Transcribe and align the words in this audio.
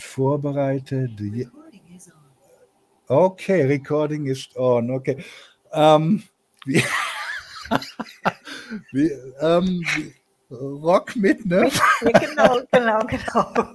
vorbereitet. 0.00 1.10
Okay, 3.08 3.66
recording 3.66 4.26
is 4.26 4.48
on. 4.56 4.90
Okay. 4.90 5.22
Ähm, 5.72 6.22
wie, 6.64 6.82
wie, 8.92 9.10
ähm, 9.40 9.82
Rock 10.50 11.14
mit, 11.16 11.44
ne? 11.46 11.70
genau, 12.00 12.60
genau, 12.72 13.00
genau. 13.06 13.72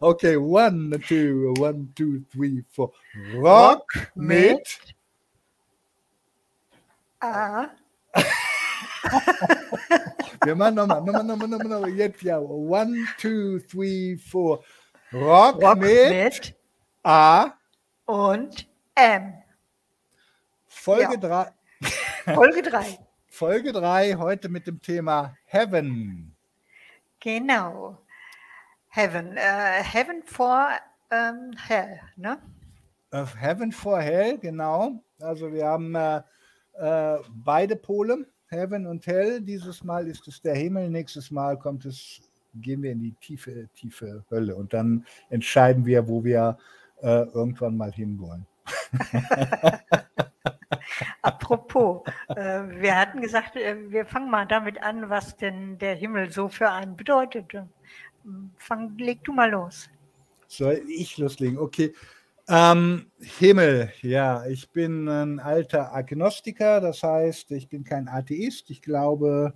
Okay, 0.00 0.36
one, 0.36 0.98
two, 1.06 1.54
one, 1.58 1.92
two, 1.94 2.24
three, 2.32 2.64
four. 2.70 2.90
Rock, 3.34 3.84
Rock 3.94 4.10
mit. 4.14 4.56
mit 4.56 4.94
A. 7.20 7.70
Wir 10.44 10.54
machen 10.54 10.74
nochmal, 10.74 11.02
nochmal, 11.02 11.24
nochmal, 11.24 11.48
nochmal, 11.48 11.68
nochmal. 11.68 11.90
Jetzt 11.90 12.22
ja. 12.22 12.38
One, 12.38 13.06
two, 13.20 13.58
three, 13.70 14.16
four. 14.16 14.62
Rock, 15.12 15.62
Rock 15.62 15.78
mit, 15.78 16.10
mit, 16.10 16.54
A. 17.02 17.52
Und 18.06 18.68
M. 18.94 19.34
Folge 20.66 21.18
3. 21.18 21.28
Ja. 21.28 21.52
Folge 22.34 22.62
3. 22.62 22.98
Folge 23.26 23.72
3, 23.72 24.14
heute 24.14 24.48
mit 24.48 24.66
dem 24.66 24.80
Thema 24.80 25.36
Heaven. 25.44 26.34
Genau. 27.20 27.98
Heaven. 28.88 29.32
Uh, 29.32 29.82
heaven 29.82 30.22
for 30.24 30.68
um, 31.10 31.52
Hell, 31.56 32.00
ne? 32.16 32.38
Uh, 33.12 33.24
heaven 33.24 33.72
for 33.72 34.00
Hell, 34.00 34.38
genau. 34.38 35.02
Also 35.20 35.52
wir 35.52 35.66
haben 35.66 35.94
äh, 35.94 37.18
beide 37.28 37.76
Pole, 37.76 38.26
Heaven 38.48 38.86
und 38.86 39.06
Hell. 39.06 39.40
Dieses 39.40 39.84
Mal 39.84 40.08
ist 40.08 40.26
es 40.28 40.40
der 40.40 40.54
Himmel, 40.54 40.90
nächstes 40.90 41.30
Mal 41.30 41.58
kommt 41.58 41.84
es, 41.84 42.20
gehen 42.54 42.82
wir 42.82 42.92
in 42.92 43.00
die 43.00 43.12
tiefe, 43.12 43.68
tiefe 43.74 44.24
Hölle 44.30 44.56
und 44.56 44.72
dann 44.72 45.04
entscheiden 45.30 45.84
wir, 45.86 46.08
wo 46.08 46.24
wir 46.24 46.58
äh, 47.02 47.22
irgendwann 47.32 47.76
mal 47.76 47.92
hinwollen. 47.92 48.46
Apropos, 51.22 52.02
äh, 52.28 52.62
wir 52.80 52.96
hatten 52.96 53.20
gesagt, 53.20 53.56
äh, 53.56 53.76
wir 53.90 54.06
fangen 54.06 54.30
mal 54.30 54.46
damit 54.46 54.82
an, 54.82 55.08
was 55.08 55.36
denn 55.36 55.78
der 55.78 55.94
Himmel 55.94 56.30
so 56.32 56.48
für 56.48 56.70
einen 56.70 56.96
bedeutet. 56.96 57.52
Fang, 58.56 58.96
leg 58.98 59.22
du 59.24 59.32
mal 59.32 59.50
los. 59.50 59.88
Soll 60.46 60.82
ich 60.88 61.18
loslegen? 61.18 61.58
Okay. 61.58 61.94
Ähm, 62.48 63.10
Himmel, 63.20 63.92
ja, 64.00 64.46
ich 64.46 64.70
bin 64.70 65.06
ein 65.06 65.38
alter 65.38 65.94
Agnostiker, 65.94 66.80
das 66.80 67.02
heißt, 67.02 67.50
ich 67.50 67.68
bin 67.68 67.84
kein 67.84 68.08
Atheist. 68.08 68.70
Ich 68.70 68.80
glaube, 68.80 69.52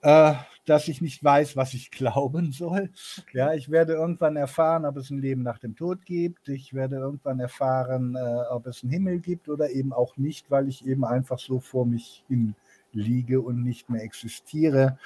äh, 0.00 0.32
dass 0.64 0.88
ich 0.88 1.02
nicht 1.02 1.22
weiß, 1.22 1.56
was 1.56 1.74
ich 1.74 1.90
glauben 1.90 2.52
soll. 2.52 2.90
Ja, 3.32 3.52
ich 3.52 3.70
werde 3.70 3.94
irgendwann 3.94 4.36
erfahren, 4.36 4.86
ob 4.86 4.96
es 4.96 5.10
ein 5.10 5.20
Leben 5.20 5.42
nach 5.42 5.58
dem 5.58 5.76
Tod 5.76 6.06
gibt. 6.06 6.48
Ich 6.48 6.72
werde 6.72 6.96
irgendwann 6.96 7.38
erfahren, 7.38 8.16
äh, 8.16 8.44
ob 8.50 8.66
es 8.66 8.82
einen 8.82 8.92
Himmel 8.92 9.20
gibt 9.20 9.50
oder 9.50 9.70
eben 9.70 9.92
auch 9.92 10.16
nicht, 10.16 10.50
weil 10.50 10.68
ich 10.68 10.86
eben 10.86 11.04
einfach 11.04 11.38
so 11.38 11.60
vor 11.60 11.84
mich 11.84 12.24
hin 12.28 12.54
liege 12.92 13.42
und 13.42 13.62
nicht 13.62 13.90
mehr 13.90 14.02
existiere. 14.02 14.98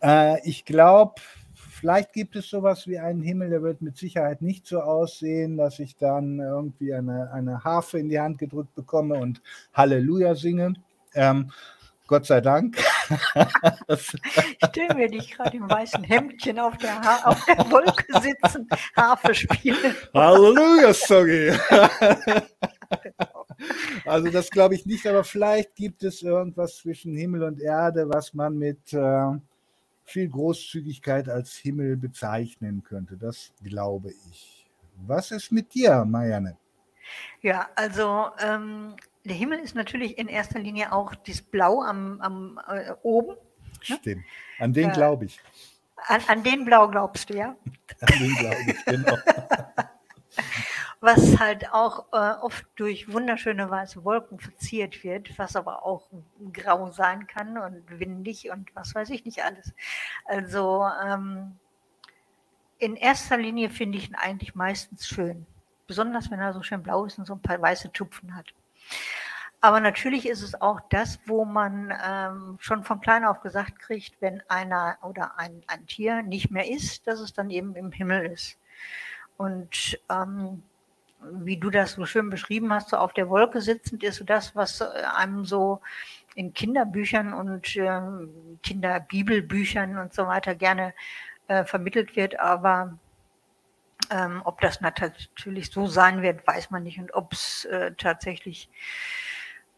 Äh, 0.00 0.48
ich 0.48 0.64
glaube, 0.64 1.20
Vielleicht 1.78 2.14
gibt 2.14 2.36
es 2.36 2.48
sowas 2.48 2.86
wie 2.86 2.98
einen 2.98 3.20
Himmel, 3.20 3.50
der 3.50 3.62
wird 3.62 3.82
mit 3.82 3.98
Sicherheit 3.98 4.40
nicht 4.40 4.66
so 4.66 4.80
aussehen, 4.80 5.58
dass 5.58 5.78
ich 5.78 5.94
dann 5.94 6.40
irgendwie 6.40 6.94
eine, 6.94 7.30
eine 7.32 7.64
Harfe 7.64 7.98
in 7.98 8.08
die 8.08 8.18
Hand 8.18 8.38
gedrückt 8.38 8.74
bekomme 8.74 9.16
und 9.16 9.42
Halleluja 9.74 10.34
singe. 10.34 10.72
Ähm, 11.14 11.52
Gott 12.06 12.24
sei 12.24 12.40
Dank. 12.40 12.78
ich 13.88 14.68
stelle 14.68 14.94
mir 14.94 15.10
dich 15.10 15.32
gerade 15.32 15.54
im 15.54 15.68
weißen 15.68 16.02
Hemdchen 16.02 16.58
auf 16.60 16.78
der, 16.78 16.98
ha 16.98 17.20
auf 17.24 17.44
der 17.44 17.58
Wolke 17.70 18.20
sitzen, 18.22 18.66
Harfe 18.96 19.34
spielen. 19.34 19.94
Halleluja, 20.14 20.94
sorry. 20.94 21.52
also 24.06 24.30
das 24.30 24.50
glaube 24.50 24.76
ich 24.76 24.86
nicht, 24.86 25.06
aber 25.06 25.24
vielleicht 25.24 25.74
gibt 25.74 26.04
es 26.04 26.22
irgendwas 26.22 26.78
zwischen 26.78 27.14
Himmel 27.14 27.42
und 27.42 27.60
Erde, 27.60 28.08
was 28.08 28.32
man 28.32 28.56
mit 28.56 28.94
äh, 28.94 29.32
viel 30.06 30.28
Großzügigkeit 30.28 31.28
als 31.28 31.56
Himmel 31.56 31.96
bezeichnen 31.96 32.82
könnte. 32.84 33.16
Das 33.16 33.52
glaube 33.62 34.12
ich. 34.30 34.66
Was 35.06 35.30
ist 35.30 35.52
mit 35.52 35.74
dir, 35.74 36.04
Marianne? 36.04 36.56
Ja, 37.42 37.68
also 37.74 38.30
ähm, 38.40 38.94
der 39.24 39.36
Himmel 39.36 39.58
ist 39.58 39.74
natürlich 39.74 40.16
in 40.16 40.28
erster 40.28 40.58
Linie 40.58 40.92
auch 40.92 41.14
das 41.14 41.42
Blau 41.42 41.82
am, 41.82 42.20
am 42.20 42.60
äh, 42.68 42.92
oben. 43.02 43.34
Ne? 43.88 43.98
Stimmt. 43.98 44.24
An 44.58 44.72
den 44.72 44.90
äh, 44.90 44.92
glaube 44.92 45.26
ich. 45.26 45.40
An, 46.06 46.20
an, 46.28 46.42
den 46.42 46.64
Blau 46.64 46.88
glaubst 46.88 47.28
du, 47.30 47.36
ja? 47.36 47.56
an 48.00 48.18
den 48.18 48.34
glaube 48.36 48.56
ich, 48.68 48.84
genau. 48.84 49.16
was 51.00 51.38
halt 51.38 51.72
auch 51.72 52.06
äh, 52.12 52.40
oft 52.40 52.66
durch 52.76 53.12
wunderschöne 53.12 53.70
weiße 53.70 54.04
Wolken 54.04 54.38
verziert 54.38 55.04
wird, 55.04 55.38
was 55.38 55.56
aber 55.56 55.84
auch 55.84 56.08
grau 56.52 56.90
sein 56.90 57.26
kann 57.26 57.58
und 57.58 58.00
windig 58.00 58.50
und 58.50 58.74
was 58.74 58.94
weiß 58.94 59.10
ich 59.10 59.24
nicht 59.24 59.44
alles. 59.44 59.72
Also 60.24 60.86
ähm, 61.04 61.58
in 62.78 62.96
erster 62.96 63.36
Linie 63.36 63.70
finde 63.70 63.98
ich 63.98 64.08
ihn 64.08 64.14
eigentlich 64.14 64.54
meistens 64.54 65.06
schön, 65.06 65.46
besonders 65.86 66.30
wenn 66.30 66.40
er 66.40 66.52
so 66.52 66.62
schön 66.62 66.82
blau 66.82 67.04
ist 67.04 67.18
und 67.18 67.26
so 67.26 67.34
ein 67.34 67.42
paar 67.42 67.60
weiße 67.60 67.92
Tupfen 67.92 68.34
hat. 68.34 68.46
Aber 69.60 69.80
natürlich 69.80 70.28
ist 70.28 70.42
es 70.42 70.60
auch 70.60 70.80
das, 70.90 71.18
wo 71.26 71.44
man 71.44 71.92
ähm, 72.04 72.56
schon 72.60 72.84
von 72.84 73.00
klein 73.00 73.24
auf 73.24 73.40
gesagt 73.40 73.78
kriegt, 73.78 74.20
wenn 74.20 74.42
einer 74.48 74.98
oder 75.02 75.38
ein, 75.38 75.62
ein 75.66 75.86
Tier 75.86 76.22
nicht 76.22 76.50
mehr 76.50 76.70
ist, 76.70 77.06
dass 77.06 77.20
es 77.20 77.32
dann 77.32 77.50
eben 77.50 77.74
im 77.74 77.90
Himmel 77.90 78.26
ist. 78.26 78.58
Und 79.38 79.98
ähm, 80.08 80.62
wie 81.20 81.56
du 81.56 81.70
das 81.70 81.92
so 81.92 82.06
schön 82.06 82.30
beschrieben 82.30 82.72
hast, 82.72 82.90
so 82.90 82.96
auf 82.96 83.12
der 83.12 83.28
Wolke 83.28 83.60
sitzend, 83.60 84.02
ist 84.02 84.16
so 84.16 84.24
das, 84.24 84.54
was 84.54 84.80
äh, 84.80 84.86
einem 85.16 85.44
so 85.44 85.80
in 86.34 86.52
Kinderbüchern 86.52 87.32
und 87.32 87.76
äh, 87.76 88.00
Kinderbibelbüchern 88.62 89.98
und 89.98 90.12
so 90.12 90.26
weiter 90.26 90.54
gerne 90.54 90.94
äh, 91.48 91.64
vermittelt 91.64 92.14
wird. 92.16 92.38
Aber 92.38 92.98
ähm, 94.10 94.42
ob 94.44 94.60
das 94.60 94.80
natürlich 94.80 95.70
so 95.70 95.86
sein 95.86 96.22
wird, 96.22 96.46
weiß 96.46 96.70
man 96.70 96.82
nicht. 96.82 96.98
Und 96.98 97.14
ob 97.14 97.32
es 97.32 97.64
äh, 97.66 97.92
tatsächlich 97.96 98.68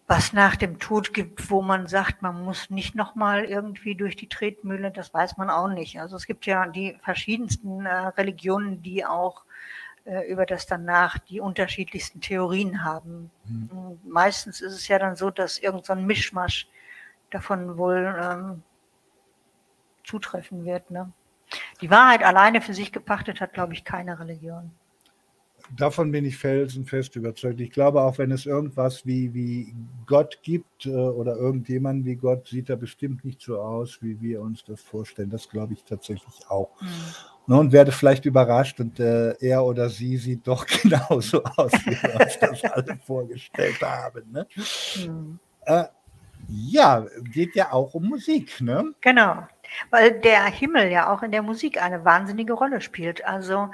was 0.08 0.32
nach 0.32 0.56
dem 0.56 0.78
Tod 0.78 1.12
gibt, 1.12 1.50
wo 1.50 1.60
man 1.60 1.86
sagt, 1.86 2.22
man 2.22 2.42
muss 2.42 2.70
nicht 2.70 2.94
nochmal 2.94 3.44
irgendwie 3.44 3.94
durch 3.94 4.16
die 4.16 4.28
Tretmühle, 4.28 4.90
das 4.90 5.12
weiß 5.12 5.36
man 5.36 5.50
auch 5.50 5.68
nicht. 5.68 6.00
Also 6.00 6.16
es 6.16 6.26
gibt 6.26 6.46
ja 6.46 6.66
die 6.66 6.96
verschiedensten 7.02 7.84
äh, 7.84 7.94
Religionen, 7.94 8.82
die 8.82 9.04
auch 9.04 9.44
über 10.28 10.46
das 10.46 10.66
danach 10.66 11.18
die 11.18 11.40
unterschiedlichsten 11.40 12.20
Theorien 12.20 12.84
haben. 12.84 13.30
Mhm. 13.44 13.98
Meistens 14.04 14.60
ist 14.60 14.72
es 14.72 14.88
ja 14.88 14.98
dann 14.98 15.16
so, 15.16 15.30
dass 15.30 15.58
irgendein 15.58 15.98
so 15.98 16.04
Mischmasch 16.04 16.68
davon 17.30 17.76
wohl 17.76 18.16
ähm, 18.20 18.62
zutreffen 20.04 20.64
wird. 20.64 20.90
Ne? 20.90 21.12
Die 21.80 21.90
Wahrheit 21.90 22.22
alleine 22.22 22.60
für 22.60 22.74
sich 22.74 22.92
gepachtet 22.92 23.40
hat, 23.40 23.52
glaube 23.52 23.74
ich, 23.74 23.84
keine 23.84 24.18
Religion 24.18 24.70
davon 25.76 26.10
bin 26.10 26.24
ich 26.24 26.36
felsenfest 26.36 27.16
überzeugt. 27.16 27.60
Ich 27.60 27.70
glaube, 27.70 28.02
auch 28.02 28.18
wenn 28.18 28.30
es 28.30 28.46
irgendwas 28.46 29.06
wie, 29.06 29.34
wie 29.34 29.74
Gott 30.06 30.40
gibt 30.42 30.86
äh, 30.86 30.90
oder 30.90 31.36
irgendjemand 31.36 32.04
wie 32.04 32.16
Gott, 32.16 32.48
sieht 32.48 32.70
er 32.70 32.76
bestimmt 32.76 33.24
nicht 33.24 33.40
so 33.40 33.60
aus, 33.60 33.98
wie 34.02 34.20
wir 34.20 34.40
uns 34.40 34.64
das 34.64 34.80
vorstellen. 34.80 35.30
Das 35.30 35.48
glaube 35.48 35.74
ich 35.74 35.84
tatsächlich 35.84 36.48
auch. 36.48 36.80
Mhm. 36.80 36.88
Und 37.56 37.72
werde 37.72 37.92
vielleicht 37.92 38.26
überrascht 38.26 38.78
und 38.78 39.00
äh, 39.00 39.34
er 39.40 39.64
oder 39.64 39.88
sie 39.88 40.18
sieht 40.18 40.46
doch 40.46 40.66
genauso 40.82 41.42
aus, 41.44 41.72
wie 41.84 42.02
wir 42.02 42.20
uns 42.20 42.38
das 42.38 42.64
alle 42.64 42.98
vorgestellt 43.06 43.80
haben. 43.80 44.30
Ne? 44.30 44.46
Mhm. 44.96 45.38
Äh, 45.64 45.84
ja, 46.48 47.06
geht 47.32 47.54
ja 47.54 47.72
auch 47.72 47.94
um 47.94 48.08
Musik, 48.08 48.60
ne? 48.60 48.92
Genau 49.00 49.44
weil 49.90 50.20
der 50.20 50.44
Himmel 50.46 50.90
ja 50.90 51.12
auch 51.12 51.22
in 51.22 51.30
der 51.30 51.42
Musik 51.42 51.82
eine 51.82 52.04
wahnsinnige 52.04 52.52
Rolle 52.52 52.80
spielt. 52.80 53.24
Also 53.24 53.70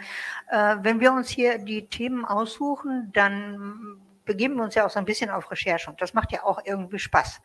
äh, 0.50 0.76
wenn 0.82 1.00
wir 1.00 1.12
uns 1.12 1.28
hier 1.28 1.58
die 1.58 1.86
Themen 1.88 2.24
aussuchen, 2.24 3.10
dann 3.12 4.00
begeben 4.24 4.56
wir 4.56 4.64
uns 4.64 4.74
ja 4.74 4.86
auch 4.86 4.90
so 4.90 4.98
ein 4.98 5.04
bisschen 5.04 5.30
auf 5.30 5.50
Recherche 5.50 5.90
und 5.90 6.00
das 6.00 6.14
macht 6.14 6.32
ja 6.32 6.44
auch 6.44 6.60
irgendwie 6.64 6.98
Spaß. 6.98 7.40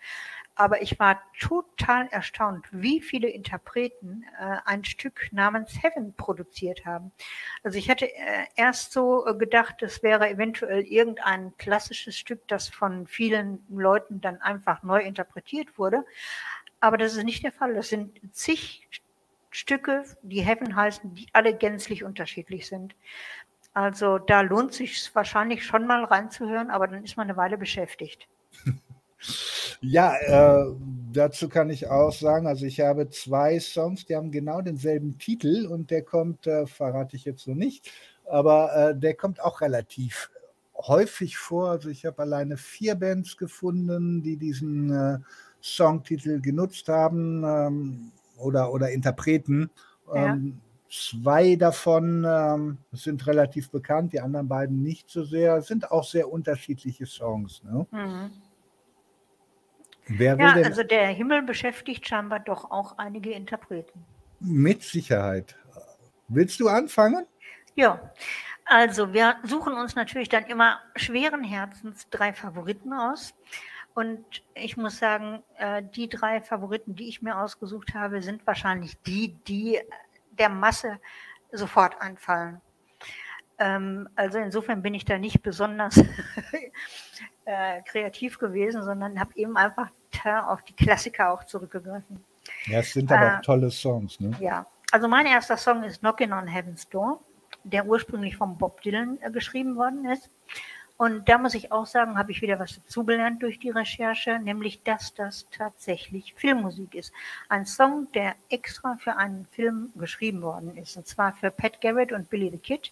Aber 0.60 0.82
ich 0.82 1.00
war 1.00 1.24
total 1.40 2.10
erstaunt, 2.10 2.66
wie 2.72 3.00
viele 3.00 3.30
Interpreten 3.30 4.26
äh, 4.38 4.58
ein 4.66 4.84
Stück 4.84 5.30
namens 5.32 5.82
Heaven 5.82 6.14
produziert 6.16 6.86
haben. 6.86 7.14
Also 7.64 7.78
ich 7.78 7.90
hatte 7.90 8.14
äh, 8.14 8.44
erst 8.58 8.92
so 8.92 9.24
gedacht, 9.38 9.82
es 9.84 10.04
wäre 10.04 10.30
eventuell 10.30 10.82
irgendein 10.82 11.56
klassisches 11.56 12.18
Stück, 12.18 12.46
das 12.50 12.68
von 12.68 13.08
vielen 13.08 13.66
Leuten 13.70 14.20
dann 14.20 14.42
einfach 14.42 14.84
neu 14.84 15.00
interpretiert 15.00 15.78
wurde. 15.78 16.04
Aber 16.82 16.98
das 16.98 17.16
ist 17.16 17.24
nicht 17.24 17.46
der 17.46 17.54
Fall. 17.54 17.74
Das 17.76 17.88
sind 17.88 18.20
zig 18.36 18.90
Stücke, 19.52 20.04
die 20.24 20.42
Heaven 20.42 20.76
heißen, 20.76 21.16
die 21.16 21.28
alle 21.32 21.56
gänzlich 21.56 22.04
unterschiedlich 22.04 22.68
sind. 22.68 22.96
Also 23.74 24.18
da 24.18 24.42
lohnt 24.42 24.74
sich 24.74 25.16
wahrscheinlich 25.16 25.66
schon 25.66 25.88
mal 25.88 26.04
reinzuhören, 26.04 26.70
aber 26.70 26.90
dann 26.90 27.06
ist 27.06 27.16
man 27.16 27.30
eine 27.30 27.38
Weile 27.38 27.58
beschäftigt. 27.58 28.28
Ja, 29.82 30.16
äh, 30.16 30.74
dazu 31.12 31.50
kann 31.50 31.70
ich 31.70 31.88
auch 31.88 32.12
sagen, 32.12 32.48
also 32.48 32.66
ich 32.66 32.80
habe 32.80 33.10
zwei 33.10 33.60
Songs, 33.60 34.06
die 34.06 34.16
haben 34.16 34.32
genau 34.32 34.62
denselben 34.62 35.18
Titel 35.18 35.68
und 35.68 35.92
der 35.92 36.04
kommt, 36.04 36.48
äh, 36.48 36.66
verrate 36.68 37.16
ich 37.16 37.26
jetzt 37.26 37.44
so 37.44 37.54
nicht, 37.54 37.92
aber 38.26 38.76
äh, 38.76 38.98
der 38.98 39.16
kommt 39.16 39.42
auch 39.42 39.62
relativ 39.62 40.30
häufig 40.76 41.38
vor. 41.38 41.70
Also 41.70 41.90
ich 41.90 42.06
habe 42.06 42.22
alleine 42.22 42.58
vier 42.58 42.96
Bands 42.96 43.38
gefunden, 43.38 44.22
die 44.22 44.38
diesen 44.38 44.92
äh, 44.92 45.20
Songtitel 45.62 46.40
genutzt 46.40 46.88
haben 46.88 47.44
ähm, 47.44 48.12
oder, 48.38 48.72
oder 48.72 48.92
Interpreten. 48.92 49.70
Ja. 50.14 50.34
Ähm, 50.34 50.62
zwei 50.90 51.56
davon 51.56 52.26
ähm, 52.28 52.78
sind 52.92 53.28
relativ 53.28 53.70
bekannt, 53.70 54.14
die 54.14 54.22
anderen 54.22 54.48
beiden 54.48 54.82
nicht 54.82 55.10
so 55.10 55.24
sehr, 55.24 55.62
sind 55.62 55.92
auch 55.92 56.04
sehr 56.04 56.32
unterschiedliche 56.32 57.06
Songs. 57.06 57.62
Ne? 57.64 57.86
Mhm. 57.92 58.32
Wer 60.10 60.38
Ja, 60.40 60.54
also 60.54 60.84
der 60.84 61.08
Himmel 61.08 61.44
beschäftigt 61.44 62.08
scheinbar 62.08 62.40
doch 62.40 62.72
auch 62.72 62.98
einige 62.98 63.32
Interpreten. 63.32 64.06
mit 64.40 64.84
Sicherheit? 64.84 65.56
Willst 66.28 66.60
du 66.60 66.68
anfangen? 66.68 67.26
Ja, 67.76 68.12
also 68.66 69.14
wir 69.14 69.38
suchen 69.44 69.74
uns 69.74 69.96
natürlich 69.96 70.30
dann 70.30 70.46
immer 70.46 70.80
schweren 70.96 71.44
Herzens 71.44 72.08
drei 72.10 72.34
Favoriten 72.34 72.94
aus. 72.94 73.34
Und 73.96 74.24
ich 74.54 74.78
muss 74.78 75.00
sagen, 75.00 75.44
äh, 75.58 75.84
die 75.84 76.08
drei 76.08 76.42
Favoriten, 76.42 76.96
die 76.96 77.10
ich 77.10 77.22
mir 77.22 77.38
ausgesucht 77.38 77.94
habe, 77.94 78.22
sind 78.22 78.46
wahrscheinlich 78.46 78.98
die, 79.02 79.36
die 79.48 79.80
der 80.32 80.50
Masse 80.50 81.00
sofort 81.52 82.00
einfallen. 82.00 82.62
Ähm, 83.60 84.10
also 84.16 84.38
insofern 84.38 84.82
bin 84.82 84.94
ich 84.94 85.06
da 85.06 85.18
nicht 85.18 85.42
besonders 85.42 85.98
äh, 87.46 87.82
kreativ 87.84 88.40
gewesen, 88.40 88.84
sondern 88.84 89.20
habe 89.20 89.32
eben 89.36 89.58
einfach 89.58 89.90
auf 90.48 90.62
die 90.64 90.74
Klassiker 90.74 91.32
auch 91.32 91.46
zurückgegriffen. 91.46 92.24
Ja, 92.66 92.80
es 92.80 92.94
sind 92.94 93.12
aber 93.12 93.26
Äh, 93.26 93.38
auch 93.38 93.42
tolle 93.42 93.72
Songs. 93.72 94.20
Ne? 94.20 94.36
Ja, 94.40 94.66
also 94.92 95.08
mein 95.08 95.26
erster 95.26 95.56
Song 95.56 95.84
ist 95.84 96.00
Knockin' 96.00 96.34
on 96.34 96.48
Heaven's 96.48 96.90
Door, 96.90 97.22
der 97.64 97.86
ursprünglich 97.86 98.36
von 98.36 98.58
Bob 98.58 98.82
Dylan 98.82 99.18
äh, 99.22 99.32
geschrieben 99.32 99.76
worden 99.76 100.06
ist. 100.06 100.30
Und 100.98 101.30
da 101.30 101.38
muss 101.38 101.54
ich 101.54 101.72
auch 101.72 101.86
sagen, 101.86 102.18
habe 102.18 102.32
ich 102.34 102.42
wieder 102.42 102.60
was 102.60 102.76
dazugelernt 102.76 103.42
durch 103.42 103.58
die 103.58 103.70
Recherche, 103.70 104.38
nämlich, 104.40 104.84
dass 104.84 105.14
das 105.14 105.48
tatsächlich 105.50 106.34
Filmmusik 106.36 106.94
ist. 106.94 107.14
Ein 107.48 107.66
Song, 107.66 108.12
der 108.12 108.36
extra 108.50 108.98
für 108.98 109.16
einen 109.16 109.46
Film 109.46 109.94
geschrieben 109.96 110.42
worden 110.42 110.76
ist, 110.76 110.98
und 110.98 111.08
zwar 111.08 111.32
für 111.32 111.52
Pat 111.52 111.80
Garrett 111.80 112.12
und 112.12 112.30
Billy 112.30 112.50
the 112.50 112.58
Kid. 112.58 112.92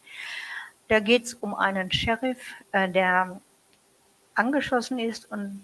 Da 0.88 1.00
geht 1.00 1.26
es 1.26 1.34
um 1.34 1.54
einen 1.54 1.92
Sheriff, 1.92 2.40
äh, 2.72 2.90
der 2.90 3.42
angeschossen 4.36 5.00
ist 5.00 5.30
und 5.32 5.64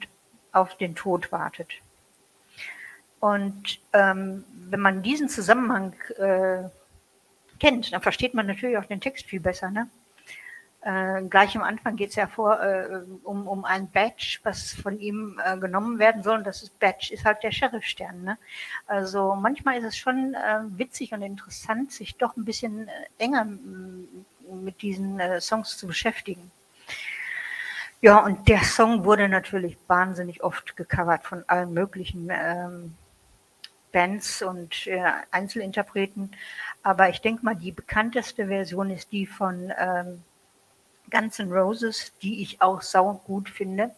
auf 0.51 0.77
den 0.77 0.95
Tod 0.95 1.31
wartet. 1.31 1.69
Und 3.19 3.79
ähm, 3.93 4.43
wenn 4.69 4.81
man 4.81 5.01
diesen 5.01 5.29
Zusammenhang 5.29 5.93
äh, 6.17 6.63
kennt, 7.59 7.93
dann 7.93 8.01
versteht 8.01 8.33
man 8.33 8.47
natürlich 8.47 8.77
auch 8.77 8.85
den 8.85 8.99
Text 8.99 9.27
viel 9.27 9.39
besser. 9.39 9.71
Ne? 9.71 9.89
Äh, 10.81 11.21
gleich 11.29 11.55
am 11.55 11.63
Anfang 11.63 11.95
geht 11.95 12.09
es 12.09 12.17
ja 12.17 12.27
vor 12.27 12.61
äh, 12.61 13.03
um, 13.23 13.47
um 13.47 13.63
ein 13.63 13.89
Badge, 13.89 14.39
was 14.43 14.73
von 14.73 14.99
ihm 14.99 15.39
äh, 15.41 15.57
genommen 15.57 15.99
werden 15.99 16.23
soll. 16.23 16.39
Und 16.39 16.47
das 16.47 16.63
ist 16.63 16.77
Badge 16.79 17.13
ist 17.13 17.23
halt 17.23 17.41
der 17.43 17.51
Sheriffstern. 17.51 18.23
Ne? 18.23 18.37
Also 18.85 19.35
manchmal 19.35 19.77
ist 19.77 19.85
es 19.85 19.97
schon 19.97 20.33
äh, 20.33 20.59
witzig 20.77 21.13
und 21.13 21.21
interessant, 21.21 21.93
sich 21.93 22.17
doch 22.17 22.35
ein 22.35 22.43
bisschen 22.43 22.89
äh, 22.89 22.91
enger 23.19 23.47
mit 24.51 24.81
diesen 24.81 25.19
äh, 25.19 25.39
Songs 25.41 25.77
zu 25.77 25.87
beschäftigen. 25.87 26.51
Ja, 28.01 28.19
und 28.19 28.49
der 28.49 28.63
Song 28.63 29.05
wurde 29.05 29.29
natürlich 29.29 29.77
wahnsinnig 29.87 30.43
oft 30.43 30.75
gecovert 30.75 31.23
von 31.23 31.43
allen 31.47 31.73
möglichen 31.73 32.29
ähm, 32.29 32.95
Bands 33.93 34.41
und 34.41 34.87
äh, 34.87 35.01
Einzelinterpreten. 35.31 36.31
Aber 36.81 37.07
ich 37.07 37.21
denke 37.21 37.45
mal, 37.45 37.55
die 37.55 37.71
bekannteste 37.71 38.47
Version 38.47 38.89
ist 38.89 39.13
die 39.13 39.25
von 39.25 39.71
ähm, 39.77 40.21
Guns 41.09 41.39
N' 41.39 41.51
Roses, 41.51 42.11
die 42.21 42.41
ich 42.41 42.61
auch 42.61 42.81
sau 42.81 43.21
gut 43.25 43.47
finde, 43.47 43.91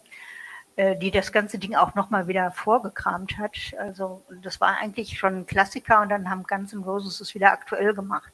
äh, 0.76 0.96
die 0.96 1.10
das 1.10 1.32
ganze 1.32 1.58
Ding 1.58 1.74
auch 1.74 1.96
nochmal 1.96 2.28
wieder 2.28 2.52
vorgekramt 2.52 3.38
hat. 3.38 3.56
Also 3.78 4.22
das 4.42 4.60
war 4.60 4.78
eigentlich 4.78 5.18
schon 5.18 5.38
ein 5.38 5.46
Klassiker 5.46 6.02
und 6.02 6.10
dann 6.10 6.30
haben 6.30 6.44
Guns 6.44 6.72
N' 6.72 6.84
Roses 6.84 7.20
es 7.20 7.34
wieder 7.34 7.50
aktuell 7.50 7.94
gemacht. 7.94 8.32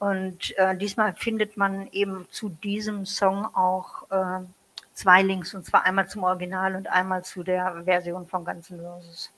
Und 0.00 0.56
äh, 0.56 0.76
diesmal 0.78 1.14
findet 1.14 1.58
man 1.58 1.86
eben 1.92 2.26
zu 2.30 2.48
diesem 2.48 3.04
Song 3.04 3.44
auch 3.54 4.10
äh, 4.10 4.44
zwei 4.94 5.22
Links, 5.22 5.54
und 5.54 5.66
zwar 5.66 5.84
einmal 5.84 6.08
zum 6.08 6.24
Original 6.24 6.74
und 6.74 6.88
einmal 6.88 7.22
zu 7.22 7.42
der 7.42 7.82
Version 7.84 8.26
von 8.26 8.42
Guns 8.46 8.70
N' 8.70 8.80
Roses. 8.80 9.30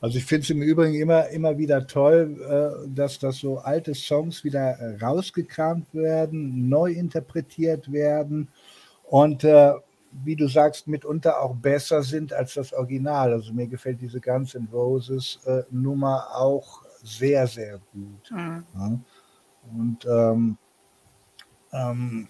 Also 0.00 0.18
ich 0.18 0.24
finde 0.24 0.42
es 0.42 0.50
im 0.50 0.62
Übrigen 0.62 0.94
immer, 0.94 1.28
immer 1.28 1.56
wieder 1.56 1.86
toll, 1.86 2.36
äh, 2.42 2.88
dass 2.92 3.20
das 3.20 3.36
so 3.36 3.58
alte 3.58 3.94
Songs 3.94 4.42
wieder 4.42 4.78
äh, 4.80 4.98
rausgekramt 5.02 5.94
werden, 5.94 6.68
neu 6.68 6.90
interpretiert 6.90 7.90
werden 7.92 8.48
und 9.04 9.44
äh, 9.44 9.74
wie 10.24 10.34
du 10.34 10.48
sagst, 10.48 10.88
mitunter 10.88 11.40
auch 11.40 11.54
besser 11.54 12.02
sind 12.02 12.32
als 12.32 12.54
das 12.54 12.72
Original. 12.72 13.32
Also 13.32 13.52
mir 13.52 13.68
gefällt 13.68 14.00
diese 14.00 14.20
Guns 14.20 14.54
N' 14.54 14.68
Roses 14.72 15.38
Nummer 15.70 16.28
auch 16.34 16.82
sehr, 17.02 17.46
sehr 17.46 17.78
gut. 17.92 18.30
Mhm. 18.30 18.64
Ja. 18.74 18.98
Und 19.74 20.04
ähm, 20.06 20.56
ähm, 21.72 22.28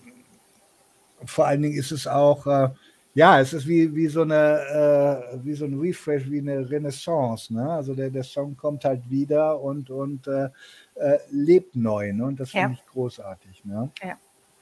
vor 1.24 1.46
allen 1.46 1.62
Dingen 1.62 1.78
ist 1.78 1.92
es 1.92 2.06
auch, 2.06 2.46
äh, 2.46 2.70
ja, 3.14 3.40
es 3.40 3.52
ist 3.54 3.66
wie, 3.66 3.94
wie, 3.94 4.08
so 4.08 4.22
eine, 4.22 5.32
äh, 5.34 5.44
wie 5.44 5.54
so 5.54 5.64
ein 5.64 5.78
Refresh, 5.78 6.30
wie 6.30 6.40
eine 6.40 6.68
Renaissance. 6.68 7.52
Ne? 7.52 7.70
Also 7.70 7.94
der, 7.94 8.10
der 8.10 8.24
Song 8.24 8.56
kommt 8.56 8.84
halt 8.84 9.08
wieder 9.08 9.58
und, 9.60 9.88
und 9.90 10.26
äh, 10.26 10.50
äh, 10.96 11.18
lebt 11.30 11.74
neu. 11.76 12.12
Ne? 12.12 12.24
Und 12.26 12.38
das 12.40 12.52
Ja. 12.52 12.62
finde 12.62 12.78
ich 12.78 12.86
großartig. 12.86 13.64
Ne? 13.64 13.90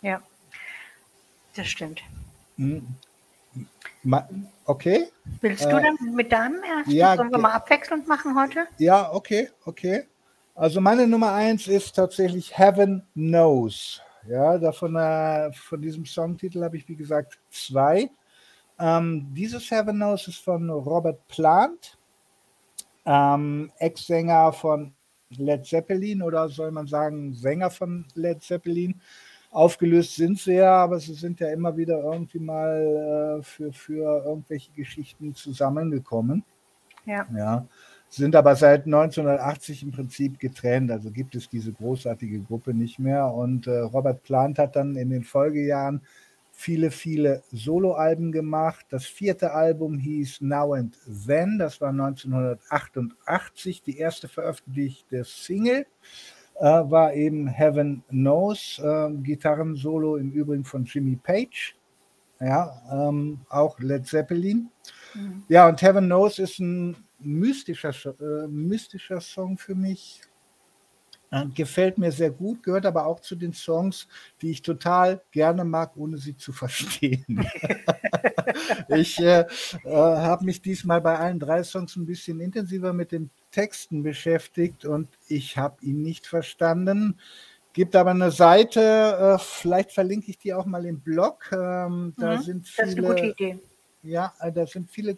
Ja, 0.03 0.21
das 1.56 1.67
stimmt. 1.67 2.03
Hm. 2.56 2.87
Ma 4.03 4.29
okay, 4.67 5.09
Willst 5.41 5.65
Äh, 5.65 5.71
du 5.71 5.81
dann 5.81 6.15
mit 6.15 6.31
deinem 6.31 6.62
ersten? 6.62 6.93
ja, 6.93 7.17
Sollen 7.17 7.31
wir 7.31 7.38
mal 7.38 7.53
abwechselnd 7.53 8.06
machen 8.06 8.37
heute? 8.38 8.67
ja, 8.79 9.12
okay, 9.12 9.50
okay. 9.65 10.05
Also 10.55 10.81
meine 10.81 11.06
Nummer 11.06 11.33
eins 11.33 11.67
ist 11.67 11.97
tatsächlich 11.97 12.56
Heaven 12.56 13.03
Knows. 13.15 14.01
Ja, 14.29 14.56
davon, 14.56 14.95
äh, 14.97 15.53
von 15.53 15.83
diesem 15.83 16.06
Songtitel 16.06 16.62
habe 16.62 16.77
ich, 16.77 16.89
wie 16.89 16.95
gesagt, 16.95 17.39
zwei. 17.51 18.09
Ähm, 18.79 19.27
dieses 19.35 19.69
Heaven 19.71 19.97
Knows 19.97 20.29
ist 20.29 20.39
von 20.39 20.71
Robert 20.71 21.27
Plant, 21.27 21.99
ähm, 23.05 23.71
Ex-Sänger 23.79 24.53
von 24.53 24.95
Led 25.31 25.67
Zeppelin 25.67 26.23
oder 26.23 26.49
soll 26.49 26.71
man 26.71 26.87
sagen 26.87 27.35
Sänger 27.35 27.71
von 27.71 28.07
Led 28.15 28.43
Zeppelin. 28.43 29.00
Aufgelöst 29.50 30.17
sind 30.17 30.38
sie 30.38 30.55
ja, 30.55 30.83
aber 30.85 30.99
sie 30.99 31.14
sind 31.14 31.40
ja 31.40 31.49
immer 31.49 31.76
wieder 31.76 32.00
irgendwie 32.02 32.40
mal 32.40 33.38
äh, 33.38 33.43
für, 33.43 33.73
für 33.73 34.25
irgendwelche 34.25 34.73
Geschichten 34.73 35.35
zusammengekommen. 35.35 36.45
Ja. 37.07 37.26
Ja, 37.37 37.67
sind 38.16 38.37
aber 38.37 38.54
seit 38.56 38.87
1980 38.87 39.83
im 39.83 39.90
Prinzip 39.90 40.38
getrennt. 40.38 40.90
Also 40.90 41.11
gibt 41.11 41.35
es 41.35 41.49
diese 41.49 41.73
großartige 41.73 42.40
Gruppe 42.40 42.75
nicht 42.75 42.99
mehr. 42.99 43.33
Und 43.33 43.66
äh, 43.66 43.78
Robert 43.78 44.23
Plant 44.23 44.59
hat 44.59 44.76
dann 44.76 44.97
in 44.97 45.11
den 45.11 45.25
Folgejahren 45.25 46.02
viele, 46.52 46.90
viele 46.90 47.42
Soloalben 47.50 48.33
gemacht. 48.33 48.87
Das 48.90 49.04
vierte 49.04 49.52
Album 49.52 49.99
hieß 49.99 50.40
Now 50.40 50.75
and 50.75 50.97
Then. 51.26 51.59
Das 51.59 51.80
war 51.80 51.90
1988 51.90 53.83
die 53.83 53.99
erste 53.99 54.28
veröffentlichte 54.28 55.25
Single. 55.25 55.87
Äh, 56.61 56.64
war 56.64 57.14
eben 57.14 57.49
Heaven 57.49 58.04
Knows. 58.09 58.80
Äh, 58.83 59.11
Gitarrensolo 59.23 60.16
im 60.16 60.30
Übrigen 60.30 60.64
von 60.64 60.85
Jimmy 60.85 61.16
Page. 61.16 61.76
Ja, 62.40 62.83
ähm, 62.92 63.40
auch 63.49 63.78
Led 63.80 64.06
Zeppelin. 64.06 64.68
Mhm. 65.14 65.44
Ja, 65.49 65.68
und 65.68 65.80
Heaven 65.83 66.06
Knows 66.06 66.38
ist 66.38 66.59
ein 66.59 66.97
mystischer, 67.26 67.90
Sch- 67.90 68.45
äh, 68.45 68.49
mystischer 68.49 69.21
Song 69.21 69.57
für 69.59 69.75
mich. 69.75 70.21
Äh, 71.31 71.47
gefällt 71.54 71.99
mir 71.99 72.12
sehr 72.12 72.31
gut, 72.31 72.62
gehört 72.62 72.87
aber 72.87 73.07
auch 73.07 73.21
zu 73.21 73.35
den 73.35 73.52
Songs, 73.52 74.07
die 74.40 74.50
ich 74.50 74.62
total 74.62 75.23
gerne 75.33 75.64
mag, 75.64 75.97
ohne 75.97 76.19
sie 76.19 76.37
zu 76.37 76.52
verstehen. 76.52 77.45
ich 78.88 79.19
äh, 79.21 79.40
äh, 79.40 79.47
habe 79.90 80.45
mich 80.45 80.62
diesmal 80.62 81.00
bei 81.00 81.19
allen 81.19 81.40
drei 81.40 81.62
Songs 81.64 81.97
ein 81.97 82.07
bisschen 82.07 82.40
intensiver 82.40 82.93
mit 82.93 83.12
den 83.12 83.31
Texten 83.50 84.02
beschäftigt 84.02 84.85
und 84.85 85.09
ich 85.28 85.57
habe 85.57 85.85
ihn 85.85 86.02
nicht 86.02 86.26
verstanden. 86.26 87.19
Gibt 87.73 87.97
aber 87.97 88.11
eine 88.12 88.31
Seite, 88.31 88.81
äh, 88.81 89.38
vielleicht 89.43 89.90
verlinke 89.93 90.31
ich 90.31 90.38
die 90.38 90.54
auch 90.54 90.66
mal 90.66 90.85
im 90.87 91.00
Blog. 91.00 91.50
Ähm, 91.52 92.14
da 92.19 92.37
Mhm, 92.37 92.38
sind 92.38 92.69
Das 92.76 92.88
ist 92.88 92.99
eine 92.99 93.07
gute 93.09 93.26
viele 93.26 93.33
Idee. 93.33 93.59
ja, 94.02 94.33
äh, 94.40 94.52
da 94.52 94.66
sind 94.66 94.90
viele 94.90 95.16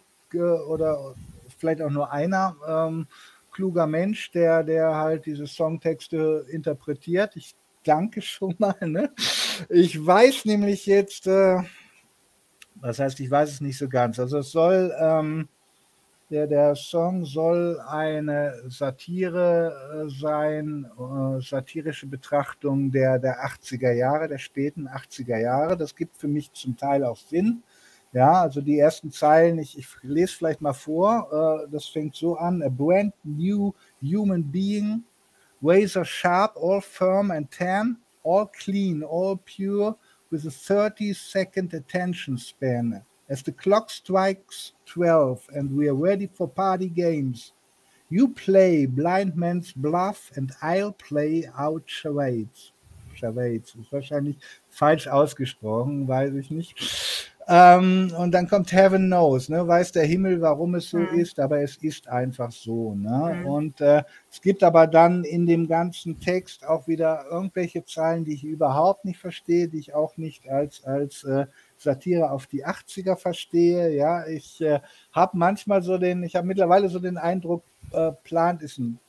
oder 0.67 1.15
vielleicht 1.57 1.81
auch 1.81 1.89
nur 1.89 2.11
einer 2.11 2.55
ähm, 2.67 3.07
kluger 3.51 3.87
Mensch, 3.87 4.31
der, 4.31 4.63
der 4.63 4.95
halt 4.95 5.25
diese 5.25 5.47
Songtexte 5.47 6.45
interpretiert. 6.49 7.35
Ich 7.35 7.55
danke 7.83 8.21
schon 8.21 8.55
mal. 8.59 8.75
Ne? 8.81 9.11
Ich 9.69 10.05
weiß 10.05 10.45
nämlich 10.45 10.85
jetzt, 10.85 11.27
äh, 11.27 11.61
Das 12.81 12.99
heißt, 12.99 13.19
ich 13.19 13.31
weiß 13.31 13.49
es 13.51 13.61
nicht 13.61 13.77
so 13.77 13.89
ganz. 13.89 14.19
Also 14.19 14.37
es 14.39 14.51
soll, 14.51 14.93
ähm, 14.99 15.47
der, 16.29 16.45
der 16.45 16.75
Song 16.75 17.25
soll 17.25 17.79
eine 17.79 18.53
Satire 18.67 20.05
äh, 20.05 20.09
sein, 20.09 20.85
äh, 20.99 21.41
satirische 21.41 22.05
Betrachtung 22.05 22.91
der, 22.91 23.17
der 23.17 23.45
80er 23.45 23.93
Jahre, 23.93 24.27
der 24.27 24.37
späten 24.37 24.87
80er 24.87 25.39
Jahre. 25.39 25.77
Das 25.77 25.95
gibt 25.95 26.17
für 26.17 26.27
mich 26.27 26.51
zum 26.53 26.75
Teil 26.77 27.03
auch 27.03 27.17
Sinn. 27.17 27.63
Ja, 28.17 28.41
also 28.41 28.61
die 28.61 28.79
ersten 28.79 29.11
Zeilen, 29.11 29.59
ich, 29.59 29.77
ich 29.77 29.85
lese 30.01 30.33
vielleicht 30.33 30.59
mal 30.59 30.73
vor, 30.73 31.29
äh, 31.31 31.71
das 31.71 31.85
fängt 31.85 32.15
so 32.15 32.35
an, 32.35 32.63
a 32.63 32.67
brand 32.67 33.13
new 33.23 33.75
human 34.01 34.43
being, 34.43 35.03
razor 35.61 36.03
sharp, 36.03 36.57
all 36.57 36.81
firm 36.81 37.29
and 37.29 37.51
tan, 37.51 37.97
all 38.23 38.47
clean, 38.47 39.03
all 39.03 39.37
pure, 39.37 39.95
with 40.31 40.47
a 40.47 40.49
30 40.49 41.13
second 41.13 41.75
attention 41.75 42.39
span. 42.39 43.03
As 43.29 43.43
the 43.43 43.51
clock 43.51 43.91
strikes 43.91 44.73
12 44.87 45.49
and 45.53 45.77
we 45.77 45.87
are 45.87 45.93
ready 45.93 46.25
for 46.25 46.47
party 46.47 46.89
games, 46.89 47.53
you 48.09 48.29
play 48.29 48.87
blind 48.87 49.35
man's 49.35 49.73
bluff 49.73 50.31
and 50.35 50.51
I'll 50.63 50.93
play 50.93 51.47
out 51.55 51.83
charades. 51.85 52.71
Charades 53.13 53.75
ist 53.75 53.91
wahrscheinlich 53.91 54.37
falsch 54.69 55.07
ausgesprochen, 55.07 56.07
weiß 56.07 56.33
ich 56.33 56.49
nicht. 56.49 57.16
Ähm, 57.49 58.11
und 58.17 58.31
dann 58.33 58.49
kommt 58.49 58.73
Heaven 58.73 59.05
Knows, 59.05 59.47
ne? 59.47 59.65
weiß 59.65 59.93
der 59.93 60.05
Himmel, 60.05 60.41
warum 60.41 60.75
es 60.75 60.89
so 60.89 60.97
mhm. 60.97 61.17
ist, 61.17 61.39
aber 61.39 61.61
es 61.61 61.77
ist 61.77 62.09
einfach 62.09 62.51
so. 62.51 62.93
Ne? 62.93 63.37
Mhm. 63.39 63.45
Und 63.45 63.81
äh, 63.81 64.03
es 64.29 64.41
gibt 64.41 64.63
aber 64.63 64.85
dann 64.85 65.23
in 65.23 65.45
dem 65.45 65.67
ganzen 65.67 66.19
Text 66.19 66.67
auch 66.67 66.89
wieder 66.89 67.25
irgendwelche 67.31 67.85
Zeilen, 67.85 68.25
die 68.25 68.33
ich 68.33 68.43
überhaupt 68.43 69.05
nicht 69.05 69.19
verstehe, 69.19 69.69
die 69.69 69.79
ich 69.79 69.93
auch 69.93 70.17
nicht 70.17 70.49
als, 70.49 70.83
als 70.83 71.23
äh, 71.23 71.45
Satire 71.77 72.31
auf 72.31 72.47
die 72.47 72.65
80er 72.65 73.15
verstehe. 73.15 73.95
Ja, 73.95 74.27
ich 74.27 74.59
äh, 74.59 74.81
habe 75.13 75.37
manchmal 75.37 75.81
so 75.83 75.97
den, 75.97 76.23
ich 76.23 76.35
habe 76.35 76.47
mittlerweile 76.47 76.89
so 76.89 76.99
den 76.99 77.17
Eindruck, 77.17 77.63
äh, 77.93 78.11
Plant 78.23 78.61
ist 78.61 78.77
ein 78.77 78.99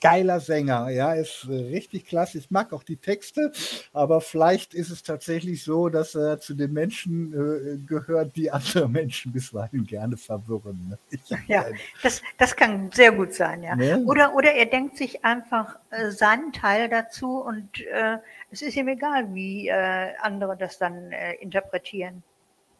geiler 0.00 0.40
Sänger, 0.40 0.90
ja, 0.90 1.14
ist 1.14 1.46
äh, 1.48 1.54
richtig 1.54 2.06
klasse. 2.06 2.38
Ich 2.38 2.50
mag 2.50 2.72
auch 2.72 2.82
die 2.82 2.96
Texte, 2.96 3.52
aber 3.92 4.20
vielleicht 4.20 4.74
ist 4.74 4.90
es 4.90 5.02
tatsächlich 5.02 5.64
so, 5.64 5.88
dass 5.88 6.14
er 6.14 6.38
zu 6.38 6.54
den 6.54 6.72
Menschen 6.72 7.32
äh, 7.32 7.78
gehört, 7.86 8.36
die 8.36 8.50
andere 8.50 8.88
Menschen 9.00 9.32
bisweilen 9.32 9.86
gerne 9.86 10.16
verwirren. 10.16 10.98
Ne? 11.10 11.38
Ja, 11.46 11.64
das, 12.02 12.22
das 12.38 12.54
kann 12.54 12.90
sehr 12.92 13.12
gut 13.12 13.34
sein, 13.34 13.62
ja. 13.62 13.76
Ne? 13.76 14.02
Oder, 14.06 14.34
oder 14.34 14.52
er 14.52 14.66
denkt 14.66 14.96
sich 14.96 15.24
einfach 15.24 15.78
äh, 15.90 16.10
seinen 16.10 16.52
Teil 16.52 16.88
dazu 16.88 17.40
und 17.40 17.80
äh, 17.86 18.18
es 18.50 18.62
ist 18.62 18.76
ihm 18.76 18.88
egal, 18.88 19.34
wie 19.34 19.68
äh, 19.68 20.12
andere 20.20 20.56
das 20.56 20.78
dann 20.78 21.12
interpretieren. 21.40 22.22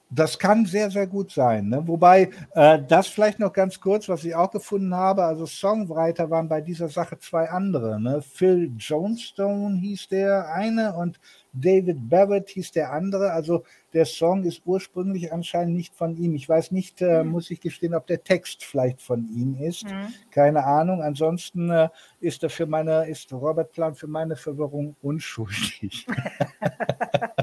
Das 0.09 0.39
kann 0.39 0.67
sehr, 0.67 0.91
sehr 0.91 1.09
gut 1.09 1.33
sein. 1.33 1.69
Ne? 1.69 1.83
Wobei, 1.87 2.31
äh, 2.55 2.79
das 2.87 3.09
vielleicht 3.09 3.41
noch 3.41 3.53
ganz 3.53 3.81
kurz, 3.81 4.09
was 4.09 4.23
ich 4.25 4.37
auch 4.37 4.53
gefunden 4.53 4.95
habe, 4.95 5.25
also 5.25 5.47
Songwriter 5.47 6.31
waren 6.31 6.49
bei 6.49 6.61
dieser 6.61 6.89
Sache 6.89 7.19
zwei 7.19 7.51
andere. 7.51 8.01
Ne? 8.01 8.23
Phil 8.23 8.71
Johnstone 8.79 9.77
hieß 9.79 10.09
der 10.09 10.53
eine 10.53 10.95
und 10.95 11.19
David 11.53 12.09
Barrett 12.09 12.51
hieß 12.51 12.71
der 12.73 12.93
andere. 12.93 13.33
Also 13.33 13.65
der 13.93 14.05
Song 14.05 14.45
ist 14.45 14.63
ursprünglich 14.65 15.33
anscheinend 15.33 15.75
nicht 15.75 15.95
von 15.95 16.17
ihm. 16.17 16.35
Ich 16.35 16.49
weiß 16.49 16.71
nicht, 16.71 17.03
äh, 17.03 17.25
mhm. 17.25 17.31
muss 17.31 17.51
ich 17.51 17.61
gestehen, 17.61 17.95
ob 17.95 18.07
der 18.07 18.23
Text 18.23 18.65
vielleicht 18.65 19.03
von 19.03 19.29
ihm 19.29 19.57
ist. 19.61 19.87
Mhm. 19.87 20.13
Keine 20.31 20.65
Ahnung. 20.65 21.03
Ansonsten 21.03 21.71
äh, 21.71 21.89
ist 22.21 22.45
er 22.45 22.51
für 22.51 22.67
meine, 22.67 23.09
ist 23.09 23.33
Robert 23.33 23.73
Plant 23.73 23.99
für 23.99 24.07
meine 24.07 24.37
Verwirrung 24.37 24.95
unschuldig. 25.03 26.07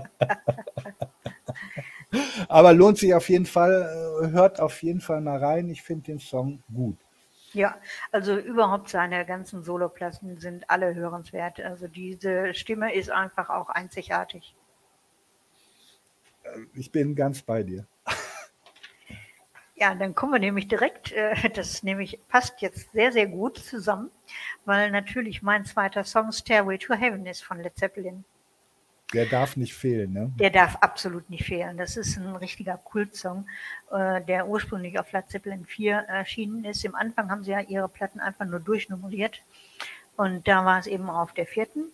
Aber 2.48 2.74
lohnt 2.74 2.98
sich 2.98 3.14
auf 3.14 3.30
jeden 3.30 3.46
Fall, 3.46 4.24
äh, 4.24 4.32
hört 4.32 4.60
auf 4.60 4.82
jeden 4.84 5.02
Fall 5.02 5.22
mal 5.22 5.38
rein. 5.38 5.70
Ich 5.70 5.82
finde 5.82 6.04
den 6.04 6.20
Song 6.20 6.64
gut. 6.74 6.98
Ja, 7.54 7.78
also 8.12 8.36
überhaupt 8.36 8.90
seine 8.90 9.26
ganzen 9.26 9.64
Soloplatten 9.64 10.40
sind 10.40 10.70
alle 10.70 10.96
hörenswert. 10.96 11.60
Also 11.60 11.88
diese 11.88 12.54
Stimme 12.56 12.94
ist 12.94 13.12
einfach 13.12 13.50
auch 13.50 13.70
einzigartig. 13.70 14.56
Äh, 16.44 16.60
ich 16.74 16.92
bin 16.92 17.16
ganz 17.16 17.42
bei 17.42 17.64
dir. 17.64 17.86
Ja, 19.76 19.96
dann 19.96 20.14
kommen 20.14 20.34
wir 20.34 20.40
nämlich 20.40 20.68
direkt, 20.68 21.12
äh, 21.12 21.50
das 21.50 21.84
nämlich 21.84 22.20
passt 22.30 22.62
jetzt 22.62 22.92
sehr, 22.92 23.12
sehr 23.12 23.28
gut 23.28 23.58
zusammen, 23.58 24.12
weil 24.66 24.92
natürlich 24.92 25.42
mein 25.42 25.66
zweiter 25.66 26.04
Song 26.04 26.32
Stairway 26.32 26.78
to 26.78 26.94
Heaven 26.94 27.26
ist 27.26 27.44
von 27.44 27.60
Led 27.60 27.76
Zeppelin. 27.76 28.24
Der 29.14 29.26
darf 29.26 29.58
nicht 29.58 29.74
fehlen, 29.74 30.14
ne? 30.14 30.32
Der 30.40 30.50
darf 30.50 30.78
absolut 30.78 31.30
nicht 31.30 31.46
fehlen. 31.46 31.78
Das 31.78 31.98
ist 31.98 32.18
ein 32.18 32.36
richtiger 32.36 32.78
Kultsong, 32.78 33.48
äh, 33.92 34.22
der 34.22 34.48
ursprünglich 34.48 35.00
auf 35.00 35.12
Led 35.12 35.30
Zeppelin 35.30 35.66
4 35.66 35.96
erschienen 35.96 36.66
ist. 36.66 36.84
Im 36.84 36.96
Anfang 36.96 37.30
haben 37.30 37.44
sie 37.44 37.52
ja 37.52 37.62
ihre 37.62 37.90
Platten 37.90 38.20
einfach 38.20 38.46
nur 38.46 38.60
durchnummeriert. 38.60 39.42
Und 40.16 40.48
da 40.48 40.66
war 40.66 40.80
es 40.80 40.88
eben 40.88 41.10
auf 41.10 41.34
der 41.34 41.46
vierten. 41.46 41.86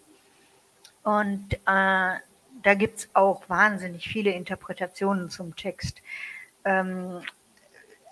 Und 1.03 1.53
äh, 1.53 1.57
da 1.65 2.73
gibt 2.75 2.99
es 2.99 3.09
auch 3.13 3.47
wahnsinnig 3.49 4.07
viele 4.07 4.31
Interpretationen 4.31 5.29
zum 5.29 5.55
Text. 5.55 6.01
Ähm, 6.65 7.21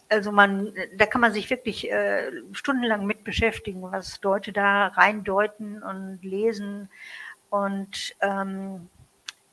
also 0.09 0.31
man, 0.31 0.73
da 0.97 1.05
kann 1.05 1.21
man 1.21 1.33
sich 1.33 1.49
wirklich 1.49 1.91
äh, 1.91 2.31
stundenlang 2.53 3.05
mit 3.05 3.23
beschäftigen, 3.23 3.81
was 3.81 4.21
Leute 4.21 4.53
da 4.53 4.87
reindeuten 4.87 5.83
und 5.83 6.19
lesen. 6.21 6.89
Und 7.49 8.15
ähm, 8.21 8.89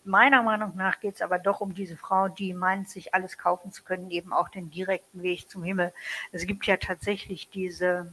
meiner 0.05 0.43
Meinung 0.43 0.77
nach 0.77 1.01
geht 1.01 1.17
es 1.17 1.23
aber 1.23 1.39
doch 1.39 1.61
um 1.61 1.75
diese 1.75 1.97
Frau, 1.97 2.29
die 2.29 2.53
meint, 2.55 2.89
sich 2.89 3.15
alles 3.15 3.39
kaufen 3.39 3.73
zu 3.73 3.83
können, 3.83 4.11
eben 4.11 4.33
auch 4.33 4.49
den 4.49 4.71
direkten 4.71 5.23
Weg 5.23 5.49
zum 5.49 5.65
Himmel. 5.65 5.93
Es 6.33 6.47
gibt 6.47 6.67
ja 6.67 6.77
tatsächlich 6.77 7.49
diese, 7.51 8.13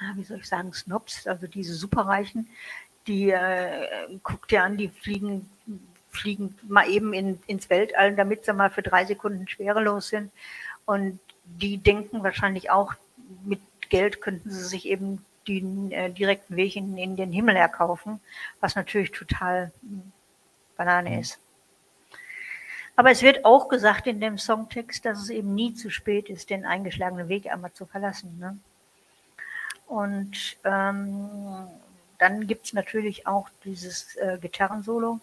ah, 0.00 0.12
wie 0.16 0.24
soll 0.24 0.38
ich 0.38 0.48
sagen, 0.48 0.72
Snobs, 0.72 1.26
also 1.26 1.46
diese 1.46 1.74
Superreichen, 1.74 2.48
die 3.06 3.30
äh, 3.30 4.18
guckt 4.22 4.50
dir 4.50 4.62
an, 4.64 4.76
die 4.76 4.88
fliegen, 4.88 5.50
fliegen 6.10 6.58
mal 6.62 6.88
eben 6.88 7.12
in, 7.12 7.40
ins 7.46 7.70
Weltall, 7.70 8.14
damit 8.14 8.44
sie 8.44 8.52
mal 8.52 8.70
für 8.70 8.82
drei 8.82 9.04
Sekunden 9.04 9.48
schwerelos 9.48 10.08
sind. 10.08 10.30
Und 10.84 11.18
die 11.44 11.78
denken 11.78 12.22
wahrscheinlich 12.22 12.70
auch, 12.70 12.94
mit 13.44 13.60
Geld 13.88 14.20
könnten 14.20 14.50
sie 14.50 14.64
sich 14.64 14.86
eben 14.86 15.24
den 15.48 15.90
äh, 15.90 16.10
direkten 16.10 16.56
Weg 16.56 16.76
in, 16.76 16.96
in 16.96 17.16
den 17.16 17.32
Himmel 17.32 17.56
erkaufen, 17.56 18.20
was 18.60 18.76
natürlich 18.76 19.10
total 19.10 19.72
Banane 20.76 21.20
ist. 21.20 21.38
Aber 22.94 23.10
es 23.10 23.22
wird 23.22 23.44
auch 23.44 23.68
gesagt 23.68 24.06
in 24.06 24.20
dem 24.20 24.38
Songtext, 24.38 25.04
dass 25.04 25.20
es 25.22 25.30
eben 25.30 25.54
nie 25.54 25.74
zu 25.74 25.90
spät 25.90 26.28
ist, 26.28 26.50
den 26.50 26.66
eingeschlagenen 26.66 27.28
Weg 27.28 27.50
einmal 27.50 27.72
zu 27.72 27.86
verlassen. 27.86 28.38
Ne? 28.38 28.58
Und 29.86 30.58
ähm, 30.64 31.68
dann 32.18 32.46
gibt 32.46 32.66
es 32.66 32.72
natürlich 32.72 33.26
auch 33.26 33.48
dieses 33.64 34.14
äh, 34.16 34.38
Gitarrensolo, 34.40 35.20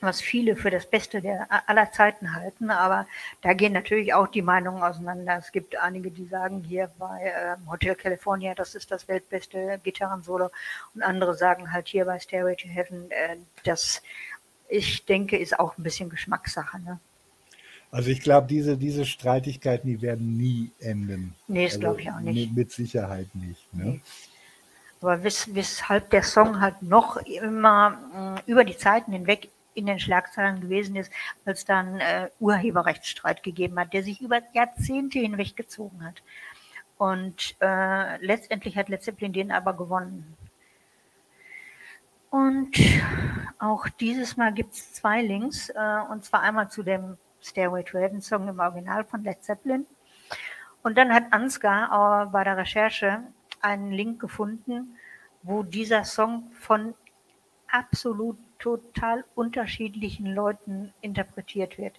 was 0.00 0.20
viele 0.20 0.56
für 0.56 0.70
das 0.70 0.86
Beste 0.86 1.20
der 1.20 1.46
aller 1.68 1.90
Zeiten 1.92 2.34
halten, 2.34 2.70
aber 2.70 3.06
da 3.42 3.52
gehen 3.54 3.72
natürlich 3.72 4.14
auch 4.14 4.28
die 4.28 4.42
Meinungen 4.42 4.82
auseinander. 4.82 5.36
Es 5.38 5.52
gibt 5.52 5.76
einige, 5.76 6.10
die 6.10 6.26
sagen 6.26 6.62
hier 6.62 6.90
bei 6.98 7.22
äh, 7.22 7.56
Hotel 7.70 7.94
California, 7.94 8.54
das 8.54 8.74
ist 8.74 8.90
das 8.90 9.08
weltbeste 9.08 9.80
Gitarrensolo 9.82 10.50
und 10.94 11.02
andere 11.02 11.34
sagen 11.34 11.72
halt 11.72 11.88
hier 11.88 12.04
bei 12.04 12.18
Stairway 12.18 12.56
to 12.56 12.68
Heaven, 12.68 13.10
äh, 13.10 13.36
das 13.64 14.02
ich 14.68 15.04
denke, 15.04 15.36
ist 15.36 15.58
auch 15.58 15.76
ein 15.78 15.82
bisschen 15.82 16.08
Geschmackssache. 16.08 16.80
Ne? 16.80 16.98
Also 17.90 18.10
ich 18.10 18.20
glaube, 18.20 18.46
diese, 18.46 18.76
diese 18.76 19.06
Streitigkeiten, 19.06 19.88
die 19.88 20.02
werden 20.02 20.36
nie 20.36 20.70
enden. 20.80 21.34
Nee, 21.46 21.64
das 21.64 21.74
also 21.74 21.80
glaube 21.80 22.00
ich 22.00 22.10
auch 22.10 22.20
nicht. 22.20 22.54
Mit 22.54 22.72
Sicherheit 22.72 23.34
nicht. 23.34 23.72
Ne? 23.74 23.84
Nee. 23.84 24.00
Aber 25.00 25.22
wes, 25.22 25.54
weshalb 25.54 26.10
der 26.10 26.22
Song 26.22 26.60
halt 26.60 26.82
noch 26.82 27.16
immer 27.18 27.90
mh, 27.90 28.42
über 28.46 28.64
die 28.64 28.76
Zeiten 28.76 29.12
hinweg 29.12 29.50
in 29.74 29.86
den 29.86 30.00
Schlagzeilen 30.00 30.60
gewesen 30.60 30.96
ist, 30.96 31.12
weil 31.44 31.54
es 31.54 31.64
da 31.64 31.80
einen 31.80 32.00
äh, 32.00 32.30
Urheberrechtsstreit 32.40 33.42
gegeben 33.42 33.78
hat, 33.78 33.92
der 33.92 34.02
sich 34.02 34.20
über 34.20 34.40
Jahrzehnte 34.54 35.18
hinweg 35.18 35.54
gezogen 35.54 36.02
hat. 36.04 36.22
Und 36.96 37.56
äh, 37.60 38.16
letztendlich 38.24 38.76
hat 38.76 38.88
Led 38.88 39.02
Zeppelin 39.02 39.34
den 39.34 39.52
aber 39.52 39.74
gewonnen. 39.74 40.34
Und 42.30 42.76
auch 43.58 43.88
dieses 43.88 44.36
Mal 44.36 44.52
gibt 44.52 44.74
es 44.74 44.92
zwei 44.92 45.22
Links, 45.22 45.70
äh, 45.70 45.98
und 46.10 46.24
zwar 46.24 46.40
einmal 46.40 46.70
zu 46.70 46.82
dem 46.82 47.16
Stairway 47.40 47.84
to 47.84 47.98
Heaven 47.98 48.20
Song 48.20 48.48
im 48.48 48.58
Original 48.58 49.04
von 49.04 49.22
Led 49.22 49.42
Zeppelin. 49.42 49.86
Und 50.82 50.98
dann 50.98 51.12
hat 51.12 51.32
Ansgar 51.32 52.24
äh, 52.24 52.26
bei 52.26 52.44
der 52.44 52.56
Recherche 52.56 53.22
einen 53.60 53.90
Link 53.90 54.20
gefunden, 54.20 54.96
wo 55.42 55.62
dieser 55.62 56.04
Song 56.04 56.50
von 56.52 56.94
absolut 57.68 58.38
total 58.58 59.24
unterschiedlichen 59.34 60.26
Leuten 60.26 60.92
interpretiert 61.00 61.78
wird. 61.78 61.98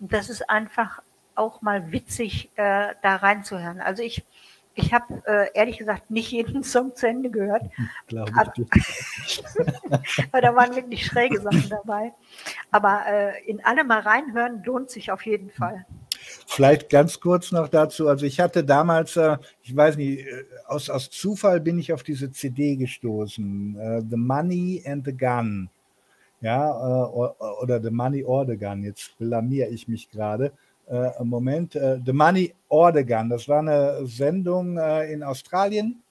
Und 0.00 0.12
das 0.12 0.30
ist 0.30 0.48
einfach 0.48 1.02
auch 1.34 1.62
mal 1.62 1.92
witzig, 1.92 2.50
äh, 2.56 2.94
da 3.02 3.16
reinzuhören. 3.16 3.80
Also 3.80 4.02
ich 4.02 4.24
Ich 4.78 4.94
habe 4.94 5.22
äh, 5.26 5.48
ehrlich 5.54 5.78
gesagt 5.78 6.08
nicht 6.10 6.30
jeden 6.30 6.62
Song 6.62 6.94
zu 6.94 7.08
Ende 7.08 7.30
gehört. 7.30 7.64
Glaube 8.06 8.30
ich. 8.64 9.42
Weil 10.32 10.40
da 10.40 10.54
waren 10.54 10.74
wirklich 10.76 11.04
schräge 11.04 11.40
Sachen 11.40 11.68
dabei. 11.68 12.12
Aber 12.70 13.02
äh, 13.06 13.44
in 13.46 13.64
alle 13.64 13.82
mal 13.82 14.00
reinhören 14.00 14.62
lohnt 14.64 14.90
sich 14.90 15.10
auf 15.10 15.26
jeden 15.26 15.50
Fall. 15.50 15.84
Vielleicht 16.46 16.90
ganz 16.90 17.18
kurz 17.18 17.50
noch 17.50 17.68
dazu. 17.68 18.08
Also 18.08 18.24
ich 18.24 18.38
hatte 18.38 18.62
damals, 18.62 19.16
äh, 19.16 19.36
ich 19.62 19.74
weiß 19.74 19.96
nicht, 19.96 20.20
äh, 20.20 20.44
aus, 20.66 20.88
aus 20.88 21.10
Zufall 21.10 21.60
bin 21.60 21.78
ich 21.78 21.92
auf 21.92 22.04
diese 22.04 22.30
CD 22.30 22.76
gestoßen. 22.76 23.76
Äh, 23.78 24.02
the 24.08 24.16
Money 24.16 24.82
and 24.86 25.04
the 25.04 25.16
Gun. 25.16 25.70
Ja, 26.40 26.70
äh, 26.70 27.32
oder 27.62 27.82
The 27.82 27.90
Money 27.90 28.22
or 28.22 28.46
the 28.46 28.56
Gun. 28.56 28.84
Jetzt 28.84 29.18
blamier 29.18 29.68
ich 29.70 29.88
mich 29.88 30.08
gerade. 30.08 30.52
Äh, 30.88 31.22
Moment, 31.22 31.74
äh, 31.76 32.00
The 32.04 32.12
Money 32.12 32.54
or 32.68 32.92
the 32.94 33.04
Gun. 33.04 33.28
Das 33.28 33.48
war 33.48 33.58
eine 33.58 34.06
Sendung 34.06 34.78
äh, 34.78 35.12
in 35.12 35.22
Australien. 35.22 36.02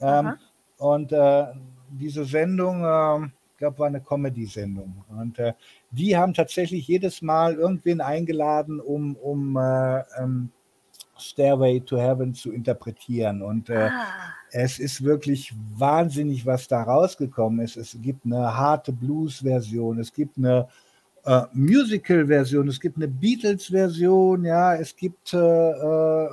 Ähm, 0.00 0.34
und 0.78 1.12
äh, 1.12 1.46
diese 1.90 2.24
Sendung, 2.24 2.84
äh, 2.84 3.26
ich 3.52 3.58
glaube, 3.58 3.78
war 3.78 3.86
eine 3.86 4.00
Comedy-Sendung. 4.00 5.04
Und 5.08 5.38
äh, 5.38 5.54
die 5.90 6.16
haben 6.16 6.34
tatsächlich 6.34 6.86
jedes 6.86 7.22
Mal 7.22 7.54
irgendwen 7.54 8.00
eingeladen, 8.02 8.80
um, 8.80 9.16
um 9.16 9.56
äh, 9.56 10.00
ähm, 10.18 10.50
Stairway 11.18 11.80
to 11.80 11.96
Heaven 11.96 12.34
zu 12.34 12.52
interpretieren. 12.52 13.40
Und 13.40 13.70
Ah, 13.70 13.90
es 14.50 14.78
ist 14.78 15.02
wirklich 15.02 15.54
wahnsinnig, 15.76 16.46
was 16.46 16.68
da 16.68 16.82
rausgekommen 16.82 17.60
ist. 17.60 17.76
Es 17.76 17.96
gibt 18.00 18.24
eine 18.24 18.56
harte 18.56 18.92
Blues-Version, 18.92 19.98
es 19.98 20.12
gibt 20.12 20.38
eine 20.38 20.68
äh, 21.26 21.42
Musical-Version, 21.52 22.68
es 22.68 22.80
gibt 22.80 22.96
eine 22.96 23.08
Beatles-Version, 23.08 24.44
ja, 24.44 24.74
es 24.74 24.94
gibt 24.96 25.34
äh, 25.34 25.36
äh, 25.38 26.28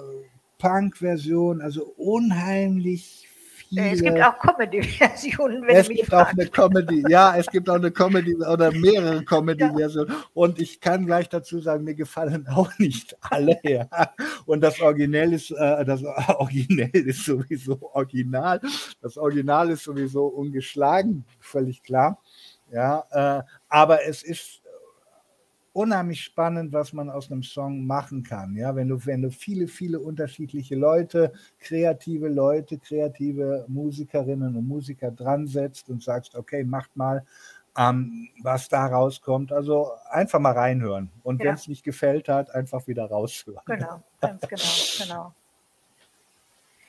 Punk-Version, 0.60 1.62
also 1.62 1.94
unheimlich 1.98 3.28
viele. 3.74 3.88
Äh, 3.88 3.94
es 3.94 4.02
gibt 4.02 4.22
auch 4.22 4.40
Comedy-Versionen, 4.40 5.64
wenn 5.68 5.76
Es 5.76 5.90
gibt 5.90 6.14
auch 6.14 6.30
fragst. 6.30 6.40
eine 6.40 6.50
Comedy, 6.50 7.04
ja, 7.10 7.36
es 7.36 7.48
gibt 7.48 7.70
auch 7.70 7.76
eine 7.76 7.92
Comedy 7.92 8.36
oder 8.36 8.72
mehrere 8.72 9.24
Comedy-Versionen. 9.26 10.14
Und 10.34 10.60
ich 10.60 10.80
kann 10.80 11.06
gleich 11.06 11.30
dazu 11.30 11.60
sagen, 11.60 11.84
mir 11.84 11.96
gefallen 11.96 12.48
auch 12.48 12.72
nicht 12.78 13.16
alle. 13.22 13.60
Ja. 13.64 13.88
Und 14.46 14.62
das 14.62 14.80
Originell 14.80 15.34
ist, 15.34 15.52
äh, 15.52 15.86
das 15.86 16.04
Originell 16.04 16.92
ist 16.94 17.26
sowieso 17.26 17.80
original. 17.94 18.62
Das 19.02 19.18
Original 19.18 19.70
ist 19.72 19.84
sowieso 19.84 20.26
ungeschlagen, 20.28 21.26
völlig 21.40 21.84
klar. 21.84 22.20
Ja, 22.72 23.06
äh, 23.12 23.44
aber 23.70 24.06
es 24.06 24.24
ist 24.24 24.63
unheimlich 25.74 26.22
spannend, 26.22 26.72
was 26.72 26.94
man 26.94 27.10
aus 27.10 27.32
einem 27.32 27.44
Song 27.44 27.86
machen 27.86 28.24
kann. 28.24 28.56
Ja, 28.56 28.76
wenn 28.76 28.88
du, 28.88 29.06
wenn 29.06 29.24
du 29.24 29.32
viele, 29.32 29.68
viele 29.68 30.00
unterschiedliche 30.00 30.76
Leute, 30.76 31.34
kreative 31.60 32.30
Leute, 32.30 32.78
kreative 32.78 33.66
Musikerinnen 33.68 34.56
und 34.56 34.68
Musiker 34.68 35.12
dran 35.12 35.48
setzt 35.48 35.90
und 35.90 36.04
sagst, 36.04 36.36
okay, 36.36 36.64
macht 36.64 36.96
mal, 36.96 37.26
ähm, 37.76 38.30
was 38.44 38.70
da 38.70 38.86
rauskommt. 38.86 39.52
Also 39.52 39.92
einfach 40.12 40.40
mal 40.40 40.54
reinhören. 40.54 41.10
Und 41.24 41.42
Ja. 41.42 41.50
wenn 41.50 41.56
es 41.56 41.68
nicht 41.68 41.84
gefällt 41.84 42.30
hat, 42.30 42.54
einfach 42.54 42.86
wieder 42.88 43.06
raushören. 43.06 43.62
Genau, 43.66 44.04
ganz 44.22 44.48
genau, 44.48 44.64
genau. 45.00 45.34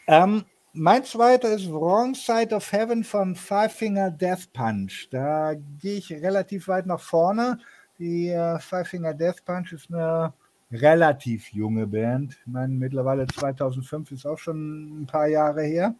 Ähm, 0.06 0.44
mein 0.74 1.02
zweiter 1.04 1.48
ist 1.52 1.70
Wrong 1.72 2.14
Side 2.14 2.54
of 2.54 2.70
Heaven 2.72 3.04
von 3.04 3.34
Five 3.34 3.72
Finger 3.72 4.10
Death 4.10 4.52
Punch. 4.52 5.08
Da 5.10 5.54
gehe 5.54 5.96
ich 5.96 6.12
relativ 6.12 6.68
weit 6.68 6.84
nach 6.84 7.00
vorne. 7.00 7.58
Die 7.98 8.28
äh, 8.28 8.58
Five 8.58 8.88
Finger 8.88 9.14
Death 9.14 9.44
Punch 9.44 9.72
ist 9.72 9.92
eine 9.92 10.32
relativ 10.72 11.52
junge 11.52 11.86
Band. 11.86 12.36
Ich 12.40 12.46
meine, 12.46 12.72
mittlerweile 12.72 13.26
2005 13.26 14.12
ist 14.12 14.26
auch 14.26 14.38
schon 14.38 15.02
ein 15.02 15.06
paar 15.06 15.26
Jahre 15.26 15.62
her. 15.62 15.94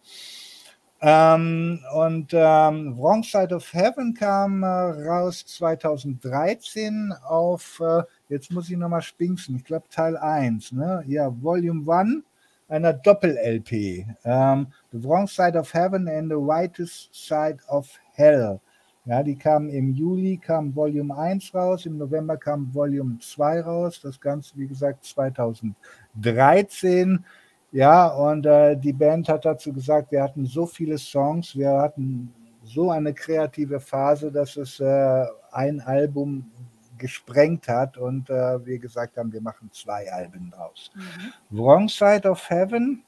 Ähm, 1.01 1.79
und 1.93 2.33
ähm, 2.33 2.97
Wrong 2.97 3.21
Side 3.23 3.53
of 3.53 3.71
Heaven 3.73 4.13
kam 4.13 4.63
äh, 4.63 4.67
raus 4.67 5.45
2013 5.45 7.13
auf, 7.27 7.81
äh, 7.81 8.03
jetzt 8.29 8.51
muss 8.51 8.69
ich 8.69 8.77
nochmal 8.77 9.01
spinksen, 9.01 9.57
ich 9.57 9.65
glaube 9.65 9.87
Teil 9.89 10.17
1, 10.17 10.71
ne? 10.71 11.03
Ja, 11.05 11.29
Volume 11.41 11.91
1 11.91 12.23
einer 12.67 12.93
Doppel-LP. 12.93 14.05
Ähm, 14.23 14.67
the 14.91 15.03
Wrong 15.03 15.27
Side 15.27 15.57
of 15.57 15.73
Heaven 15.73 16.07
and 16.07 16.31
the 16.31 16.37
Whitest 16.37 17.13
Side 17.13 17.59
of 17.67 17.87
Hell. 18.13 18.59
Ja, 19.05 19.21
die 19.21 19.35
kamen 19.35 19.69
im 19.69 19.93
Juli, 19.93 20.37
kam 20.37 20.75
Volume 20.75 21.15
1 21.15 21.53
raus, 21.53 21.85
im 21.85 21.97
November 21.97 22.37
kam 22.37 22.73
Volume 22.73 23.19
2 23.19 23.61
raus, 23.61 23.99
das 24.01 24.19
Ganze, 24.19 24.57
wie 24.57 24.65
gesagt, 24.65 25.05
2013. 25.05 27.23
Ja, 27.71 28.07
und 28.07 28.47
äh, 28.47 28.75
die 28.75 28.93
Band 28.93 29.29
hat 29.29 29.45
dazu 29.45 29.71
gesagt, 29.71 30.11
wir 30.11 30.23
hatten 30.23 30.45
so 30.45 30.65
viele 30.65 30.97
Songs, 30.97 31.55
wir 31.55 31.71
hatten 31.71 32.33
so 32.63 32.89
eine 32.89 33.13
kreative 33.13 33.79
Phase, 33.79 34.31
dass 34.31 34.57
es 34.57 34.79
äh, 34.79 35.25
ein 35.51 35.81
Album 35.81 36.49
gesprengt 36.97 37.67
hat 37.67 37.97
und 37.97 38.29
äh, 38.29 38.65
wir 38.65 38.79
gesagt 38.79 39.17
haben, 39.17 39.31
wir 39.31 39.41
machen 39.41 39.69
zwei 39.71 40.11
Alben 40.11 40.49
draus. 40.49 40.91
Mhm. 40.95 41.59
Wrong 41.59 41.89
Side 41.89 42.27
of 42.27 42.49
Heaven, 42.49 43.03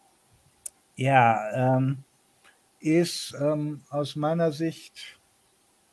ja, 0.96 1.78
ähm, 1.78 2.04
ist 2.80 3.36
ähm, 3.42 3.82
aus 3.90 4.16
meiner 4.16 4.52
Sicht 4.52 5.17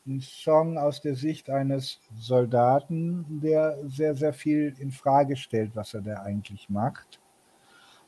ein 0.06 0.20
Song 0.20 0.76
aus 0.76 1.00
der 1.00 1.14
Sicht 1.14 1.48
eines 1.48 1.98
Soldaten, 2.18 3.40
der 3.42 3.78
sehr, 3.86 4.14
sehr 4.14 4.32
viel 4.32 4.74
in 4.78 4.90
Frage 4.90 5.36
stellt, 5.36 5.74
was 5.74 5.94
er 5.94 6.02
da 6.02 6.22
eigentlich 6.22 6.68
macht. 6.68 7.20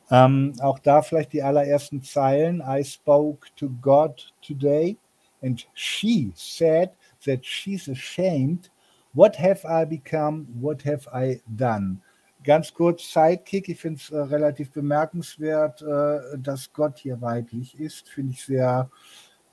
Ähm, 0.09 0.53
auch 0.61 0.79
da 0.79 1.01
vielleicht 1.01 1.33
die 1.33 1.43
allerersten 1.43 2.01
Zeilen. 2.01 2.63
I 2.65 2.83
spoke 2.83 3.47
to 3.55 3.69
God 3.81 4.33
today 4.41 4.97
and 5.41 5.67
she 5.73 6.31
said 6.35 6.91
that 7.25 7.45
she's 7.45 7.89
ashamed. 7.89 8.71
What 9.13 9.37
have 9.37 9.65
I 9.67 9.85
become? 9.85 10.47
What 10.61 10.85
have 10.85 11.07
I 11.13 11.41
done? 11.47 11.97
Ganz 12.43 12.73
kurz 12.73 13.11
Sidekick. 13.11 13.67
Ich 13.67 13.81
finde 13.81 13.99
es 13.99 14.09
äh, 14.11 14.17
relativ 14.17 14.71
bemerkenswert, 14.71 15.81
äh, 15.81 16.37
dass 16.37 16.71
Gott 16.71 16.99
hier 16.99 17.19
weiblich 17.19 17.77
ist. 17.79 18.07
Finde 18.07 18.33
ich 18.33 18.45
sehr 18.45 18.89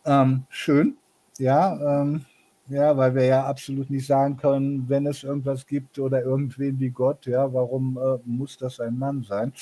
ähm, 0.05 0.45
schön. 0.51 0.97
Ja, 1.39 2.03
ähm, 2.03 2.25
ja, 2.69 2.97
weil 2.97 3.15
wir 3.15 3.25
ja 3.25 3.45
absolut 3.47 3.91
nicht 3.91 4.07
sagen 4.07 4.37
können, 4.37 4.89
wenn 4.89 5.07
es 5.07 5.23
irgendwas 5.23 5.67
gibt 5.67 5.99
oder 5.99 6.23
irgendwen 6.23 6.81
wie 6.81 6.91
Gott, 6.91 7.27
ja, 7.27 7.53
warum 7.53 7.99
äh, 7.99 8.19
muss 8.25 8.57
das 8.57 8.81
ein 8.81 8.99
Mann 8.99 9.23
sein? 9.23 9.53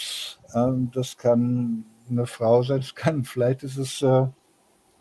Ähm, 0.55 0.91
das 0.93 1.17
kann 1.17 1.85
eine 2.09 2.27
Frau 2.27 2.63
sein, 2.63 2.79
das 2.79 2.95
kann, 2.95 3.25
vielleicht 3.25 3.65
ist 3.65 3.77
es, 3.77 4.03
äh, 4.03 4.27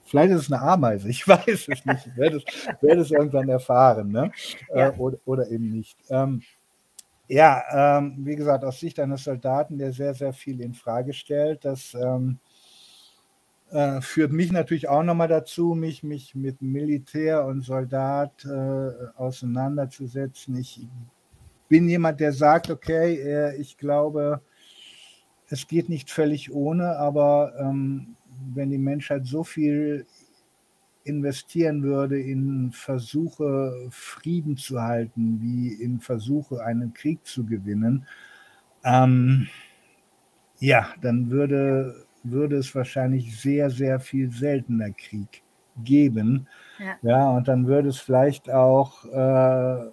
vielleicht 0.04 0.32
ist 0.32 0.42
es 0.44 0.52
eine 0.52 0.62
Ameise, 0.62 1.10
ich 1.10 1.28
weiß 1.28 1.68
es 1.68 1.86
nicht, 1.86 2.08
ich 2.08 2.18
werde 2.18 2.38
es, 2.38 2.44
werde 2.82 3.02
es 3.02 3.12
irgendwann 3.12 3.50
erfahren, 3.50 4.12
ne? 4.12 4.32
Ja. 4.74 4.90
Äh, 4.90 4.98
oder, 4.98 5.18
oder 5.26 5.50
eben 5.50 5.70
nicht. 5.70 5.98
Ähm, 6.10 6.42
ja, 7.28 7.98
ähm, 7.98 8.16
wie 8.20 8.36
gesagt, 8.36 8.66
aus 8.66 8.80
Sicht 8.80 9.00
eines 9.00 9.24
Soldaten, 9.24 9.78
der 9.78 9.94
sehr, 9.94 10.14
sehr 10.14 10.34
viel 10.34 10.60
in 10.60 10.74
Frage 10.74 11.14
stellt, 11.14 11.64
das 11.64 11.94
ähm, 11.94 12.40
äh, 13.72 14.02
führt 14.02 14.32
mich 14.32 14.52
natürlich 14.52 14.90
auch 14.90 15.04
nochmal 15.04 15.28
dazu, 15.28 15.76
mich, 15.76 16.04
mich 16.04 16.36
mit 16.36 16.62
Militär 16.62 17.46
und 17.46 17.62
Soldat 17.62 18.46
äh, 18.46 18.92
auseinanderzusetzen. 19.16 20.58
Ich 20.58 20.88
bin 21.70 21.88
jemand, 21.88 22.20
der 22.20 22.34
sagt, 22.34 22.70
okay, 22.70 23.16
äh, 23.16 23.56
ich 23.56 23.78
glaube, 23.78 24.42
es 25.48 25.68
geht 25.68 25.90
nicht 25.90 26.12
völlig 26.12 26.52
ohne, 26.52 26.98
aber 26.98 27.54
ähm, 27.60 28.16
wenn 28.54 28.70
die 28.72 28.78
Menschheit 28.78 29.26
so 29.26 29.44
viel 29.44 30.06
investieren 31.04 31.84
würde 31.84 32.20
in 32.20 32.72
Versuche, 32.72 33.88
Frieden 33.90 34.58
zu 34.58 34.82
halten, 34.82 35.40
wie 35.42 35.74
in 35.74 36.00
Versuche, 36.00 36.64
einen 36.64 36.94
Krieg 36.94 37.26
zu 37.26 37.46
gewinnen, 37.46 38.06
ähm, 38.84 39.48
ja, 40.60 40.94
dann 41.02 41.30
würde, 41.30 42.06
würde 42.24 42.58
es 42.58 42.74
wahrscheinlich 42.76 43.40
sehr, 43.40 43.70
sehr 43.70 44.00
viel 44.00 44.32
seltener 44.32 44.92
Krieg 44.92 45.44
geben. 45.84 46.48
Ja. 46.80 46.98
Ja, 47.02 47.30
und 47.32 47.48
dann 47.48 47.68
würde 47.68 47.90
es 47.90 48.00
vielleicht 48.00 48.50
auch 48.50 49.06
äh, 49.06 49.90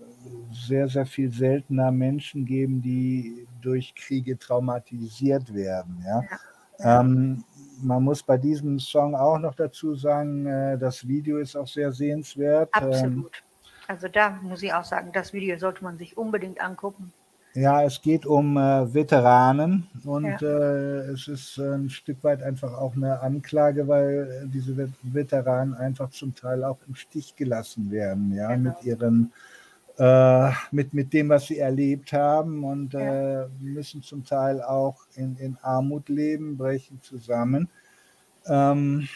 sehr, 0.52 0.88
sehr 0.88 1.06
viel 1.06 1.30
seltener 1.32 1.90
Menschen 1.90 2.44
geben, 2.44 2.82
die 2.82 3.46
durch 3.60 3.94
Kriege 3.94 4.38
traumatisiert 4.38 5.54
werden. 5.54 6.04
Ja. 6.04 6.22
Ja. 6.78 7.00
Ähm, 7.00 7.44
man 7.80 8.02
muss 8.02 8.22
bei 8.22 8.36
diesem 8.36 8.78
Song 8.78 9.14
auch 9.14 9.38
noch 9.38 9.54
dazu 9.54 9.94
sagen, 9.94 10.46
äh, 10.46 10.78
das 10.78 11.06
Video 11.06 11.38
ist 11.38 11.56
auch 11.56 11.66
sehr 11.66 11.92
sehenswert. 11.92 12.70
Ähm, 12.76 12.88
Absolut. 12.88 13.42
Also 13.86 14.08
da 14.08 14.30
muss 14.42 14.62
ich 14.62 14.72
auch 14.72 14.84
sagen, 14.84 15.10
das 15.12 15.32
Video 15.32 15.56
sollte 15.58 15.82
man 15.82 15.96
sich 15.96 16.16
unbedingt 16.16 16.60
angucken. 16.60 17.12
Ja, 17.54 17.82
es 17.82 18.00
geht 18.02 18.24
um 18.26 18.56
äh, 18.56 18.92
Veteranen 18.94 19.88
und 20.04 20.24
Ja. 20.24 20.40
äh, 20.42 21.10
es 21.12 21.26
ist 21.28 21.58
äh, 21.58 21.74
ein 21.74 21.90
Stück 21.90 22.22
weit 22.22 22.42
einfach 22.42 22.72
auch 22.74 22.94
eine 22.94 23.20
Anklage, 23.20 23.88
weil 23.88 24.44
äh, 24.44 24.48
diese 24.48 24.72
Vet- 24.74 24.92
Veteranen 25.02 25.74
einfach 25.74 26.10
zum 26.10 26.34
Teil 26.34 26.62
auch 26.62 26.78
im 26.86 26.94
Stich 26.94 27.34
gelassen 27.36 27.90
werden, 27.90 28.32
ja, 28.32 28.54
Genau. 28.54 28.70
mit 28.70 28.84
ihren 28.84 29.32
äh, 29.98 30.50
mit, 30.70 30.94
mit 30.94 31.12
dem, 31.12 31.28
was 31.30 31.46
sie 31.46 31.58
erlebt 31.58 32.12
haben 32.12 32.62
und 32.64 32.94
ja. 32.94 33.44
äh, 33.44 33.48
müssen 33.60 34.02
zum 34.02 34.24
Teil 34.24 34.62
auch 34.62 35.06
in, 35.16 35.36
in 35.38 35.56
Armut 35.62 36.08
leben, 36.08 36.56
brechen 36.56 37.00
zusammen. 37.02 37.68
Ähm, 38.46 39.08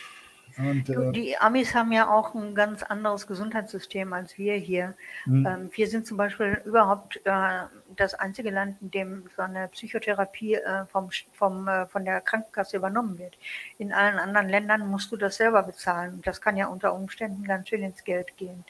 und, 0.58 0.88
äh, 0.88 1.12
die 1.12 1.36
Amis 1.38 1.74
haben 1.74 1.92
ja 1.92 2.08
auch 2.10 2.34
ein 2.34 2.54
ganz 2.54 2.82
anderes 2.82 3.26
Gesundheitssystem 3.26 4.12
als 4.12 4.38
wir 4.38 4.54
hier. 4.54 4.94
Mhm. 5.26 5.46
Ähm, 5.46 5.70
wir 5.74 5.88
sind 5.88 6.06
zum 6.06 6.16
Beispiel 6.16 6.60
überhaupt 6.64 7.20
äh, 7.24 7.62
das 7.96 8.14
einzige 8.14 8.50
Land, 8.50 8.80
in 8.80 8.90
dem 8.90 9.24
so 9.36 9.42
eine 9.42 9.68
Psychotherapie 9.68 10.54
äh, 10.54 10.86
vom, 10.86 11.10
vom, 11.32 11.68
äh, 11.68 11.86
von 11.86 12.04
der 12.04 12.20
Krankenkasse 12.20 12.76
übernommen 12.76 13.18
wird. 13.18 13.36
In 13.78 13.92
allen 13.92 14.18
anderen 14.18 14.48
Ländern 14.48 14.86
musst 14.86 15.12
du 15.12 15.16
das 15.16 15.36
selber 15.36 15.62
bezahlen. 15.62 16.20
Das 16.24 16.40
kann 16.40 16.56
ja 16.56 16.66
unter 16.66 16.94
Umständen 16.94 17.44
ganz 17.44 17.68
schön 17.68 17.82
ins 17.82 18.04
Geld 18.04 18.36
gehen. 18.36 18.64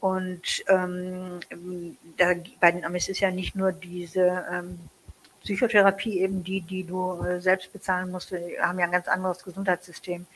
Und 0.00 0.64
ähm, 0.68 1.40
da, 2.16 2.34
bei 2.60 2.72
den 2.72 2.84
Amis 2.84 3.08
ist 3.08 3.20
ja 3.20 3.30
nicht 3.30 3.56
nur 3.56 3.72
diese 3.72 4.44
ähm, 4.52 4.78
Psychotherapie 5.46 6.20
eben 6.20 6.42
die, 6.42 6.60
die 6.60 6.84
du 6.84 7.22
äh, 7.22 7.40
selbst 7.40 7.72
bezahlen 7.72 8.10
musst. 8.10 8.32
Wir 8.32 8.60
haben 8.60 8.78
ja 8.78 8.86
ein 8.86 8.92
ganz 8.92 9.08
anderes 9.08 9.44
Gesundheitssystem. 9.44 10.26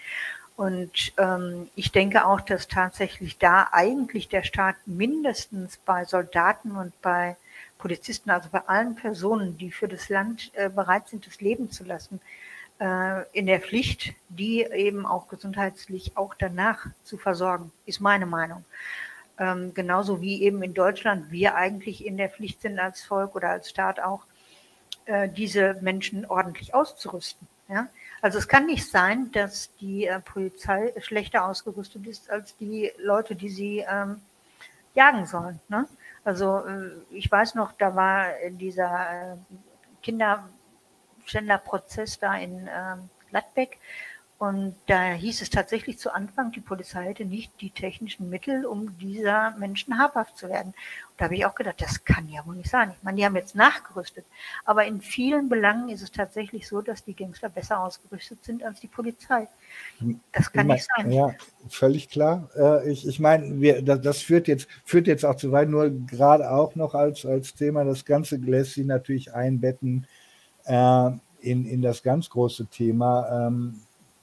Und 0.57 1.13
ähm, 1.17 1.71
ich 1.75 1.91
denke 1.91 2.27
auch, 2.27 2.41
dass 2.41 2.69
tatsächlich 2.69 3.39
da 3.39 3.69
eigentlich 3.73 4.29
der 4.29 4.43
Staat 4.43 4.77
mindestens 4.85 5.79
bei 5.79 6.05
Soldaten 6.05 6.73
und 6.73 6.99
bei 7.01 7.37
Polizisten, 7.79 8.31
also 8.31 8.51
bei 8.51 8.69
allen 8.69 8.95
Personen, 8.95 9.57
die 9.57 9.71
für 9.71 9.89
das 9.89 10.09
Land 10.09 10.51
äh, 10.55 10.69
bereit 10.69 11.09
sind, 11.09 11.27
das 11.27 11.41
Leben 11.41 11.71
zu 11.71 11.85
lassen, 11.85 12.21
äh, 12.79 13.23
in 13.33 13.47
der 13.47 13.61
Pflicht, 13.61 14.15
die 14.29 14.63
eben 14.63 15.07
auch 15.07 15.29
gesundheitlich 15.29 16.17
auch 16.17 16.35
danach 16.35 16.87
zu 17.05 17.17
versorgen, 17.17 17.73
ist 17.87 18.01
meine 18.01 18.27
Meinung. 18.27 18.65
Ähm, 19.39 19.73
genauso 19.73 20.21
wie 20.21 20.43
eben 20.43 20.63
in 20.63 20.75
Deutschland 20.75 21.31
wir 21.31 21.55
eigentlich 21.55 22.05
in 22.05 22.19
der 22.19 22.29
Pflicht 22.29 22.61
sind 22.61 22.79
als 22.79 23.03
Volk 23.03 23.35
oder 23.35 23.49
als 23.49 23.71
Staat 23.71 23.99
auch, 23.99 24.27
äh, 25.07 25.29
diese 25.29 25.75
Menschen 25.81 26.27
ordentlich 26.27 26.75
auszurüsten. 26.75 27.49
Ja? 27.69 27.89
Also 28.22 28.38
es 28.38 28.48
kann 28.48 28.66
nicht 28.66 28.90
sein, 28.90 29.30
dass 29.33 29.74
die 29.76 30.06
äh, 30.06 30.20
Polizei 30.20 30.92
schlechter 31.00 31.46
ausgerüstet 31.46 32.06
ist 32.06 32.30
als 32.30 32.54
die 32.56 32.92
Leute, 32.98 33.35
die 33.35 33.48
sie 33.48 33.83
ähm, 33.88 34.20
jagen 34.94 35.24
sollen. 35.26 35.59
Ne? 35.68 35.88
Also 36.24 36.59
äh, 36.66 36.90
ich 37.11 37.30
weiß 37.30 37.54
noch, 37.54 37.72
da 37.72 37.94
war 37.96 38.26
dieser 38.50 39.33
äh, 39.33 39.37
Kinderschänderprozess 40.02 42.18
da 42.18 42.37
in 42.37 42.66
äh, 42.66 42.96
Gladbeck 43.30 43.78
und 44.40 44.74
da 44.87 45.12
hieß 45.12 45.42
es 45.42 45.50
tatsächlich 45.50 45.98
zu 45.98 46.14
Anfang, 46.14 46.50
die 46.50 46.62
Polizei 46.62 47.05
hätte 47.05 47.26
nicht 47.26 47.53
die 47.61 47.68
technischen 47.68 48.31
Mittel, 48.31 48.64
um 48.64 48.96
dieser 48.96 49.55
Menschen 49.59 49.98
habhaft 49.98 50.38
zu 50.38 50.48
werden. 50.48 50.68
Und 50.68 51.20
da 51.20 51.26
habe 51.26 51.35
ich 51.35 51.44
auch 51.44 51.55
gedacht, 51.55 51.83
das 51.83 52.05
kann 52.05 52.26
ja 52.26 52.46
wohl 52.46 52.57
nicht 52.57 52.70
sein. 52.70 52.90
Ich 52.96 53.03
meine, 53.03 53.18
die 53.18 53.26
haben 53.26 53.37
jetzt 53.37 53.55
nachgerüstet. 53.55 54.24
Aber 54.64 54.87
in 54.87 55.03
vielen 55.03 55.50
Belangen 55.50 55.90
ist 55.90 56.00
es 56.00 56.11
tatsächlich 56.11 56.66
so, 56.66 56.81
dass 56.81 57.05
die 57.05 57.14
Gangster 57.14 57.50
besser 57.50 57.83
ausgerüstet 57.83 58.42
sind 58.42 58.64
als 58.64 58.81
die 58.81 58.87
Polizei. 58.87 59.46
Das 60.33 60.50
kann 60.50 60.68
nicht 60.68 60.88
sein. 60.96 61.12
Ja, 61.12 61.35
völlig 61.68 62.09
klar. 62.09 62.48
Äh, 62.57 62.90
ich, 62.90 63.07
ich 63.07 63.20
meine, 63.20 63.83
das, 63.83 64.22
führt, 64.22 64.48
jetzt, 64.48 64.68
führt 64.87 65.07
jetzt 65.07 65.26
auch 65.26 65.37
zu 65.37 65.53
weit, 65.53 65.68
nur 65.68 65.90
gerade 65.90 66.50
auch 66.50 66.76
noch 66.76 66.94
als, 66.94 67.26
als 67.26 67.53
Thema, 67.53 67.85
das 67.85 68.07
Ganze 68.07 68.37
lässt 68.37 68.72
sie 68.72 68.85
natürlich 68.85 69.35
einbetten 69.35 70.07
äh, 70.64 71.11
in, 71.40 71.66
in 71.66 71.83
das 71.83 72.03
ganz 72.03 72.31
große 72.31 72.68
Thema. 72.68 73.48
Ähm, 73.48 73.83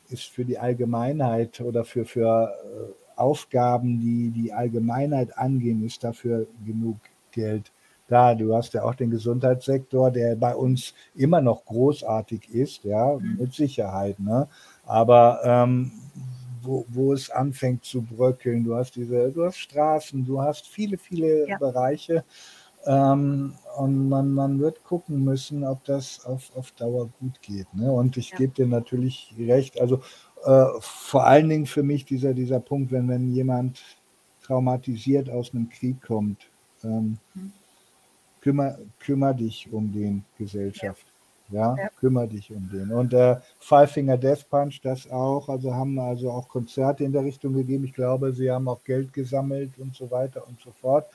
ist 0.10 0.26
für 0.26 0.46
die 0.46 0.58
Allgemeinheit 0.58 1.62
oder 1.62 1.84
für, 1.86 2.06
für 2.06 2.52
äh, 2.52 3.20
Aufgaben, 3.20 4.00
die 4.00 4.30
die 4.30 4.54
Allgemeinheit 4.54 5.38
angehen, 5.38 5.86
ist 5.86 6.04
dafür 6.04 6.48
genug 6.66 6.98
Geld 7.32 7.72
da. 8.08 8.36
Du 8.36 8.56
hast 8.56 8.74
ja 8.74 8.84
auch 8.84 8.96
den 8.96 9.10
Gesundheitssektor, 9.10 10.12
der 10.12 10.36
bei 10.36 10.56
uns 10.56 10.94
immer 11.16 11.42
noch 11.42 11.66
großartig 11.66 12.50
ist, 12.50 12.84
ja, 12.84 13.18
mit 13.18 13.54
Sicherheit. 13.54 14.20
Ne? 14.20 14.48
Aber 14.86 15.42
ähm, 15.44 15.92
wo, 16.62 16.86
wo 16.90 17.14
es 17.14 17.30
anfängt 17.30 17.86
zu 17.86 18.02
bröckeln, 18.02 18.64
du 18.64 18.76
hast 18.76 18.96
diese, 18.96 19.32
du 19.32 19.46
hast 19.46 19.58
Straßen, 19.58 20.26
du 20.26 20.42
hast 20.42 20.68
viele, 20.68 20.98
viele 20.98 21.48
ja. 21.48 21.58
Bereiche. 21.58 22.24
Ähm, 22.88 23.54
und 23.76 24.08
man, 24.08 24.32
man 24.32 24.60
wird 24.60 24.84
gucken 24.86 25.24
müssen, 25.24 25.64
ob 25.66 25.84
das 25.84 26.26
auf, 26.26 26.56
auf 26.56 26.72
Dauer 26.72 27.10
gut 27.20 27.42
geht. 27.42 27.72
Ne? 27.74 27.92
Und 27.92 28.16
ich 28.16 28.32
ja. 28.32 28.38
gebe 28.38 28.54
dir 28.54 28.66
natürlich 28.66 29.36
recht. 29.38 29.80
Also 29.80 30.02
äh, 30.46 30.66
vor 30.80 31.28
allen 31.28 31.50
Dingen 31.50 31.66
für 31.66 31.84
mich 31.84 32.06
dieser, 32.06 32.34
dieser 32.34 32.62
Punkt, 32.62 32.92
wenn, 32.92 33.10
wenn 33.10 33.34
jemand 33.34 33.82
traumatisiert 34.42 35.30
aus 35.30 35.54
einem 35.54 35.70
Krieg 35.70 36.02
kommt, 36.02 36.50
ähm, 36.84 37.18
mhm. 37.34 37.52
kümmer, 38.40 38.78
kümmer 39.00 39.34
dich 39.34 39.72
um 39.72 39.92
den 39.92 40.24
Gesellschaft. 40.38 41.06
Ja. 41.50 41.76
ja, 41.78 41.90
kümmere 42.00 42.28
dich 42.28 42.52
um 42.52 42.70
den. 42.70 42.92
Und 42.92 43.14
äh, 43.14 43.38
Five 43.60 43.92
Finger 43.92 44.18
Death 44.18 44.50
Punch, 44.50 44.82
das 44.84 45.10
auch, 45.10 45.48
also 45.48 45.74
haben 45.74 45.98
also 45.98 46.30
auch 46.30 46.50
Konzerte 46.50 47.06
in 47.06 47.14
der 47.14 47.24
Richtung 47.24 47.54
gegeben. 47.54 47.86
Ich 47.86 47.94
glaube, 47.94 48.34
sie 48.34 48.52
haben 48.52 48.68
auch 48.68 48.84
Geld 48.84 49.14
gesammelt 49.14 49.78
und 49.78 49.96
so 49.96 50.12
weiter 50.12 50.46
und 50.46 50.60
so 50.60 50.72
fort. 50.72 51.08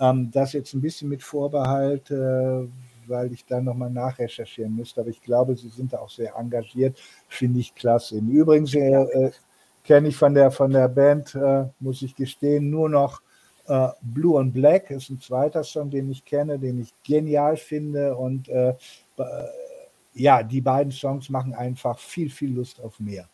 Ähm, 0.00 0.30
das 0.30 0.52
jetzt 0.52 0.74
ein 0.74 0.80
bisschen 0.80 1.08
mit 1.08 1.22
Vorbehalt, 1.22 2.10
äh, 2.10 2.68
weil 3.06 3.32
ich 3.32 3.44
da 3.44 3.60
nochmal 3.60 3.90
nachrecherchieren 3.90 4.74
müsste. 4.76 5.00
Aber 5.00 5.10
ich 5.10 5.20
glaube, 5.20 5.56
Sie 5.56 5.68
sind 5.68 5.92
da 5.92 5.98
auch 5.98 6.10
sehr 6.10 6.34
engagiert. 6.36 6.98
Finde 7.28 7.60
ich 7.60 7.74
klasse. 7.74 8.18
Im 8.18 8.28
Übrigen 8.28 8.66
äh, 8.66 9.30
kenne 9.82 10.08
ich 10.08 10.16
von 10.16 10.34
der, 10.34 10.50
von 10.50 10.70
der 10.70 10.88
Band, 10.88 11.34
äh, 11.34 11.64
muss 11.80 12.02
ich 12.02 12.14
gestehen, 12.14 12.70
nur 12.70 12.88
noch 12.88 13.22
äh, 13.66 13.88
Blue 14.02 14.38
and 14.38 14.52
Black. 14.52 14.90
Ist 14.90 15.10
ein 15.10 15.20
zweiter 15.20 15.64
Song, 15.64 15.90
den 15.90 16.10
ich 16.10 16.24
kenne, 16.24 16.58
den 16.58 16.80
ich 16.80 16.92
genial 17.02 17.56
finde. 17.56 18.16
Und 18.16 18.48
äh, 18.48 18.74
ja, 20.14 20.42
die 20.42 20.60
beiden 20.60 20.92
Songs 20.92 21.28
machen 21.28 21.54
einfach 21.54 21.98
viel, 21.98 22.30
viel 22.30 22.54
Lust 22.54 22.80
auf 22.80 23.00
mehr. 23.00 23.28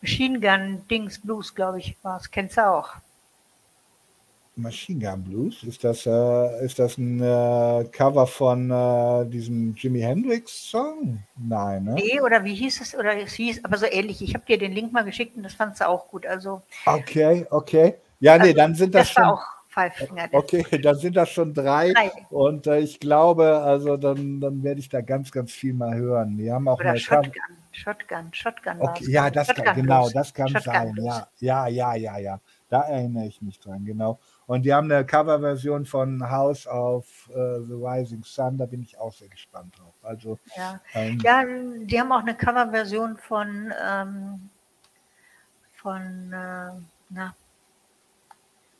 Machine 0.00 0.38
Gun 0.38 0.82
Dings 0.90 1.18
Blues, 1.18 1.54
glaube 1.54 1.78
ich, 1.78 1.96
war 2.02 2.18
es. 2.18 2.30
Kennst 2.30 2.58
du 2.58 2.68
auch? 2.68 2.94
Machine 4.56 5.04
Gun 5.04 5.24
Blues? 5.24 5.62
Ist 5.64 5.82
das, 5.82 6.06
äh, 6.06 6.64
ist 6.64 6.78
das 6.78 6.96
ein 6.98 7.20
äh, 7.20 7.84
Cover 7.90 8.26
von 8.26 8.70
äh, 8.70 9.26
diesem 9.28 9.74
Jimi 9.74 10.00
Hendrix 10.00 10.70
Song? 10.70 11.22
Nein, 11.36 11.84
ne? 11.84 11.94
Nee, 11.94 12.20
oder 12.20 12.44
wie 12.44 12.54
hieß 12.54 12.80
es? 12.80 12.94
Oder 12.94 13.16
es 13.20 13.32
hieß, 13.34 13.64
aber 13.64 13.76
so 13.76 13.86
ähnlich. 13.86 14.22
Ich 14.22 14.34
habe 14.34 14.44
dir 14.46 14.58
den 14.58 14.72
Link 14.72 14.92
mal 14.92 15.04
geschickt 15.04 15.36
und 15.36 15.42
das 15.42 15.54
fandst 15.54 15.80
du 15.80 15.88
auch 15.88 16.08
gut. 16.08 16.26
Also, 16.26 16.62
okay, 16.86 17.46
okay. 17.50 17.94
Ja, 18.20 18.36
nee, 18.38 18.44
also, 18.44 18.56
dann 18.56 18.74
sind 18.74 18.94
das, 18.94 19.12
das 19.12 19.24
schon. 19.24 19.38
Okay, 20.32 20.64
dann 20.82 20.96
sind 20.96 21.16
das 21.16 21.30
schon 21.30 21.52
drei. 21.52 21.92
drei. 21.92 22.12
Und 22.30 22.66
äh, 22.66 22.78
ich 22.78 23.00
glaube, 23.00 23.58
also 23.58 23.96
dann, 23.96 24.40
dann 24.40 24.62
werde 24.62 24.80
ich 24.80 24.88
da 24.88 25.00
ganz, 25.00 25.32
ganz 25.32 25.52
viel 25.52 25.74
mal 25.74 25.96
hören. 25.96 26.38
Wir 26.38 26.54
haben 26.54 26.68
auch 26.68 26.78
Oder 26.78 26.96
Shotgun. 26.96 27.32
Shotgun, 27.72 28.32
Shotgun. 28.32 28.80
Okay, 28.80 29.10
ja, 29.10 29.30
das 29.30 29.48
kann, 29.48 29.74
genau, 29.74 30.08
das 30.10 30.32
kann 30.32 30.48
Shotgun 30.48 30.62
sein. 30.62 30.94
Ja, 30.98 31.28
ja, 31.40 31.66
ja, 31.66 31.94
ja, 31.96 32.18
ja. 32.18 32.40
Da 32.68 32.82
erinnere 32.82 33.26
ich 33.26 33.42
mich 33.42 33.58
dran, 33.58 33.84
genau. 33.84 34.20
Und 34.46 34.64
die 34.64 34.74
haben 34.74 34.90
eine 34.90 35.06
Coverversion 35.06 35.86
von 35.86 36.30
House 36.30 36.66
of 36.66 37.06
uh, 37.30 37.64
the 37.64 37.72
Rising 37.72 38.22
Sun, 38.24 38.58
da 38.58 38.66
bin 38.66 38.82
ich 38.82 38.98
auch 38.98 39.12
sehr 39.12 39.28
gespannt 39.28 39.78
drauf. 39.78 39.94
Also, 40.02 40.38
ja. 40.56 40.80
Ähm, 40.92 41.18
ja, 41.22 41.44
die 41.44 41.98
haben 41.98 42.12
auch 42.12 42.20
eine 42.20 42.36
Coverversion 42.36 43.16
von, 43.16 43.72
ähm, 43.82 44.50
von, 45.72 46.32
äh, 46.32 46.72
na, 47.08 47.34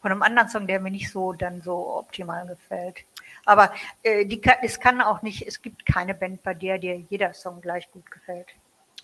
von 0.03 0.11
einem 0.11 0.23
anderen 0.23 0.49
Song, 0.51 0.67
der 0.67 0.81
mir 0.81 0.91
nicht 0.91 1.11
so 1.11 1.33
dann 1.33 1.63
so 1.63 1.97
optimal 1.97 2.47
gefällt. 2.47 3.05
Aber 3.47 3.73
äh, 4.03 4.27
die, 4.27 4.41
es 4.63 4.79
kann 4.79 5.01
auch 5.01 5.23
nicht, 5.23 5.47
es 5.47 5.63
gibt 5.63 5.87
keine 5.87 6.15
Band, 6.15 6.43
bei 6.43 6.53
der 6.53 6.79
dir 6.79 6.97
jeder 7.09 7.33
Song 7.33 7.63
gleich 7.63 7.91
gut 7.91 8.11
gefällt. 8.11 8.49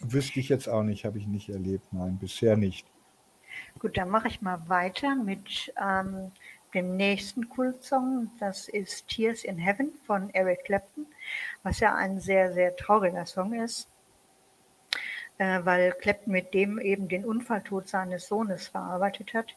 Wüsste 0.00 0.40
ich 0.40 0.50
jetzt 0.50 0.68
auch 0.68 0.82
nicht, 0.82 1.06
habe 1.06 1.18
ich 1.18 1.26
nicht 1.26 1.48
erlebt, 1.48 1.86
nein, 1.92 2.18
bisher 2.18 2.56
nicht. 2.56 2.86
Gut, 3.78 3.96
dann 3.96 4.10
mache 4.10 4.28
ich 4.28 4.42
mal 4.42 4.60
weiter 4.68 5.14
mit 5.14 5.72
ähm, 5.80 6.32
dem 6.74 6.96
nächsten 6.96 7.48
Kultsong. 7.48 8.30
Das 8.38 8.68
ist 8.68 9.08
Tears 9.08 9.44
in 9.44 9.58
Heaven 9.58 9.92
von 10.06 10.30
Eric 10.34 10.64
Clapton, 10.64 11.06
was 11.62 11.80
ja 11.80 11.94
ein 11.94 12.20
sehr, 12.20 12.52
sehr 12.52 12.76
trauriger 12.76 13.26
Song 13.26 13.54
ist, 13.54 13.88
äh, 15.38 15.60
weil 15.64 15.92
Clapton 15.92 16.32
mit 16.32 16.54
dem 16.54 16.78
eben 16.78 17.08
den 17.08 17.24
Unfalltod 17.24 17.88
seines 17.88 18.28
Sohnes 18.28 18.68
verarbeitet 18.68 19.34
hat. 19.34 19.54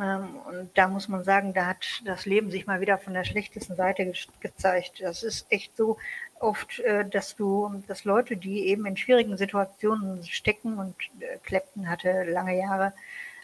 Ähm, 0.00 0.36
und 0.46 0.70
da 0.74 0.88
muss 0.88 1.08
man 1.08 1.22
sagen, 1.24 1.54
da 1.54 1.66
hat 1.66 2.02
das 2.04 2.26
Leben 2.26 2.50
sich 2.50 2.66
mal 2.66 2.80
wieder 2.80 2.98
von 2.98 3.14
der 3.14 3.24
schlechtesten 3.24 3.76
Seite 3.76 4.04
ge 4.04 4.14
gezeigt. 4.40 5.00
Das 5.00 5.22
ist 5.22 5.46
echt 5.50 5.76
so 5.76 5.98
oft, 6.44 6.78
äh, 6.80 7.08
dass 7.08 7.36
du, 7.36 7.82
dass 7.86 8.04
Leute, 8.04 8.36
die 8.36 8.66
eben 8.66 8.86
in 8.86 8.96
schwierigen 8.96 9.36
Situationen 9.36 10.24
stecken 10.24 10.78
und 10.78 10.94
äh, 11.20 11.38
Clapton 11.42 11.88
hatte 11.88 12.24
lange 12.24 12.56
Jahre 12.58 12.92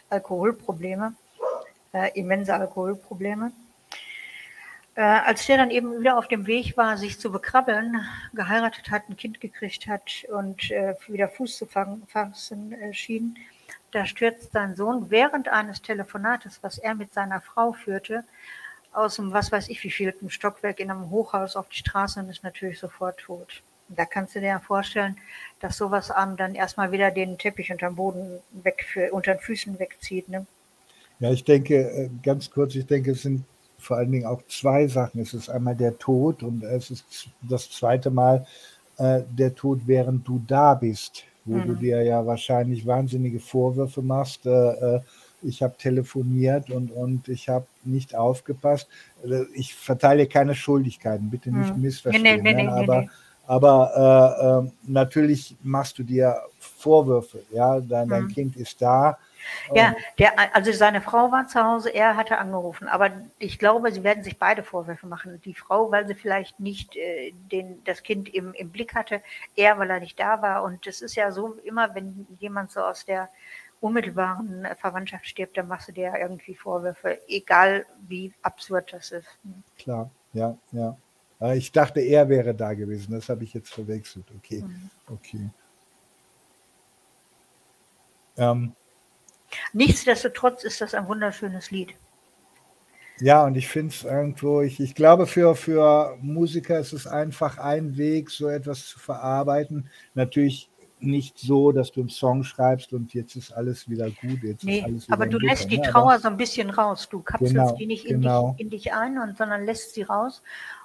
Alkoholprobleme, 0.09 1.13
äh, 1.93 2.11
immense 2.19 2.53
Alkoholprobleme. 2.53 3.51
Äh, 4.95 5.01
als 5.01 5.45
der 5.45 5.57
dann 5.57 5.71
eben 5.71 5.99
wieder 5.99 6.17
auf 6.17 6.27
dem 6.27 6.47
Weg 6.47 6.75
war, 6.75 6.97
sich 6.97 7.17
zu 7.17 7.31
bekrabbeln, 7.31 8.05
geheiratet 8.33 8.91
hat, 8.91 9.09
ein 9.09 9.15
Kind 9.15 9.39
gekriegt 9.39 9.87
hat 9.87 10.25
und 10.29 10.69
äh, 10.69 10.95
wieder 11.07 11.29
Fuß 11.29 11.57
zu 11.57 11.65
fassen 11.65 12.73
äh, 12.73 12.93
schien, 12.93 13.37
da 13.91 14.05
stürzt 14.05 14.51
sein 14.51 14.75
Sohn 14.75 15.09
während 15.09 15.47
eines 15.47 15.81
Telefonates, 15.81 16.59
was 16.61 16.77
er 16.77 16.95
mit 16.95 17.13
seiner 17.13 17.39
Frau 17.39 17.71
führte, 17.71 18.25
aus 18.91 19.15
dem, 19.15 19.31
was 19.31 19.51
weiß 19.51 19.69
ich, 19.69 19.83
wie 19.83 19.91
vielten 19.91 20.29
Stockwerk 20.29 20.79
in 20.79 20.91
einem 20.91 21.09
Hochhaus 21.09 21.55
auf 21.55 21.69
die 21.69 21.77
Straße 21.77 22.19
und 22.19 22.29
ist 22.29 22.43
natürlich 22.43 22.79
sofort 22.79 23.17
tot. 23.19 23.63
Da 23.87 24.05
kannst 24.05 24.35
du 24.35 24.39
dir 24.39 24.47
ja 24.47 24.59
vorstellen, 24.59 25.17
dass 25.59 25.77
sowas 25.77 26.11
einem 26.11 26.37
dann 26.37 26.55
erstmal 26.55 26.91
wieder 26.91 27.11
den 27.11 27.37
Teppich 27.37 27.71
unter 27.71 27.87
dem 27.87 27.95
Boden 27.95 28.39
weg, 28.63 28.85
für, 28.87 29.11
unter 29.11 29.33
den 29.33 29.39
Füßen 29.39 29.79
wegzieht. 29.79 30.29
Ne? 30.29 30.45
Ja, 31.19 31.31
ich 31.31 31.43
denke, 31.43 31.75
äh, 31.75 32.09
ganz 32.23 32.49
kurz, 32.49 32.75
ich 32.75 32.85
denke, 32.85 33.11
es 33.11 33.23
sind 33.23 33.43
vor 33.77 33.97
allen 33.97 34.11
Dingen 34.11 34.25
auch 34.25 34.41
zwei 34.47 34.87
Sachen. 34.87 35.21
Es 35.21 35.33
ist 35.33 35.49
einmal 35.49 35.75
der 35.75 35.97
Tod 35.97 36.43
und 36.43 36.63
es 36.63 36.91
ist 36.91 37.29
das 37.41 37.69
zweite 37.69 38.11
Mal 38.11 38.45
äh, 38.97 39.21
der 39.29 39.55
Tod, 39.55 39.81
während 39.85 40.27
du 40.27 40.41
da 40.47 40.73
bist, 40.73 41.23
wo 41.45 41.55
mhm. 41.55 41.67
du 41.67 41.75
dir 41.75 42.01
ja 42.03 42.25
wahrscheinlich 42.25 42.85
wahnsinnige 42.85 43.39
Vorwürfe 43.39 44.01
machst. 44.01 44.45
Äh, 44.45 44.49
äh 44.49 45.01
ich 45.41 45.63
habe 45.63 45.75
telefoniert 45.77 46.69
und, 46.69 46.91
und 46.91 47.27
ich 47.27 47.49
habe 47.49 47.65
nicht 47.83 48.15
aufgepasst. 48.15 48.87
Äh, 49.23 49.43
ich 49.53 49.75
verteile 49.75 50.27
keine 50.27 50.55
Schuldigkeiten, 50.55 51.29
bitte 51.29 51.51
nicht 51.51 51.75
mhm. 51.75 51.81
missverstehen. 51.81 52.23
Nee, 52.23 52.53
nee, 52.53 52.63
nee, 52.63 52.67
aber 52.67 53.07
aber 53.47 54.65
äh, 54.65 54.89
natürlich 54.89 55.57
machst 55.61 55.97
du 55.99 56.03
dir 56.03 56.37
Vorwürfe. 56.59 57.43
Ja, 57.51 57.81
dein, 57.81 58.07
dein 58.07 58.23
mhm. 58.23 58.29
Kind 58.29 58.55
ist 58.55 58.81
da 58.81 59.17
ja, 59.73 59.95
der, 60.17 60.55
also 60.55 60.71
seine 60.71 61.01
Frau 61.01 61.31
war 61.31 61.47
zu 61.47 61.63
Hause, 61.63 61.89
er 61.89 62.15
hatte 62.15 62.37
angerufen. 62.37 62.87
Aber 62.87 63.11
ich 63.39 63.59
glaube, 63.59 63.91
sie 63.91 64.03
werden 64.03 64.23
sich 64.23 64.37
beide 64.37 64.63
Vorwürfe 64.63 65.07
machen. 65.07 65.41
Die 65.45 65.53
Frau, 65.53 65.91
weil 65.91 66.07
sie 66.07 66.15
vielleicht 66.15 66.59
nicht 66.59 66.95
äh, 66.95 67.31
den, 67.51 67.83
das 67.85 68.03
Kind 68.03 68.33
im, 68.33 68.53
im 68.53 68.69
Blick 68.69 68.95
hatte, 68.95 69.21
er, 69.55 69.77
weil 69.77 69.89
er 69.89 69.99
nicht 69.99 70.19
da 70.19 70.41
war. 70.41 70.63
Und 70.63 70.85
es 70.87 71.01
ist 71.01 71.15
ja 71.15 71.31
so 71.31 71.55
immer, 71.63 71.93
wenn 71.95 72.27
jemand 72.39 72.71
so 72.71 72.81
aus 72.81 73.05
der 73.05 73.29
unmittelbaren 73.81 74.67
Verwandtschaft 74.79 75.27
stirbt, 75.27 75.57
dann 75.57 75.67
machst 75.67 75.89
du 75.89 75.91
dir 75.91 76.13
irgendwie 76.17 76.55
Vorwürfe, 76.55 77.19
egal 77.27 77.85
wie 78.07 78.33
absurd 78.43 78.93
das 78.93 79.11
ist. 79.11 79.27
Klar, 79.77 80.09
ja, 80.33 80.57
ja. 80.71 80.97
Ich 81.55 81.71
dachte, 81.71 81.99
er 82.01 82.29
wäre 82.29 82.53
da 82.53 82.75
gewesen. 82.75 83.13
Das 83.13 83.27
habe 83.27 83.43
ich 83.43 83.53
jetzt 83.55 83.73
verwechselt. 83.73 84.25
Okay, 84.37 84.61
mhm. 84.61 84.89
okay. 85.07 85.49
Ähm, 88.37 88.75
Nichtsdestotrotz 89.73 90.63
ist 90.63 90.81
das 90.81 90.93
ein 90.93 91.07
wunderschönes 91.07 91.71
Lied. 91.71 91.95
Ja, 93.19 93.45
und 93.45 93.55
ich 93.55 93.67
finde 93.67 93.93
es 93.93 94.03
irgendwo, 94.03 94.61
ich, 94.61 94.79
ich 94.79 94.95
glaube, 94.95 95.27
für, 95.27 95.55
für 95.55 96.17
Musiker 96.21 96.79
ist 96.79 96.93
es 96.93 97.05
einfach 97.05 97.59
ein 97.59 97.97
Weg, 97.97 98.31
so 98.31 98.47
etwas 98.47 98.87
zu 98.87 98.99
verarbeiten. 98.99 99.89
Natürlich 100.15 100.70
nicht 101.03 101.37
so, 101.39 101.71
dass 101.71 101.91
du 101.91 102.01
einen 102.01 102.09
Song 102.09 102.43
schreibst 102.43 102.93
und 102.93 103.13
jetzt 103.13 103.35
ist 103.35 103.51
alles 103.51 103.89
wieder 103.89 104.09
gut. 104.09 104.43
Jetzt 104.43 104.63
nee, 104.63 104.83
alles 104.83 105.09
aber 105.09 105.25
du 105.27 105.37
lässt 105.39 105.69
die 105.71 105.79
ne? 105.79 105.87
Trauer 105.87 106.19
so 106.19 106.27
ein 106.27 106.37
bisschen 106.37 106.69
raus. 106.69 107.09
Du 107.09 107.21
kapselst 107.21 107.53
genau, 107.53 107.75
die 107.75 107.85
nicht 107.87 108.05
in, 108.05 108.21
genau. 108.21 108.51
dich, 108.51 108.59
in 108.59 108.69
dich 108.69 108.93
ein, 108.93 109.17
und, 109.17 109.37
sondern 109.37 109.65
lässt 109.65 109.93
sie 109.93 110.03
raus. 110.03 110.41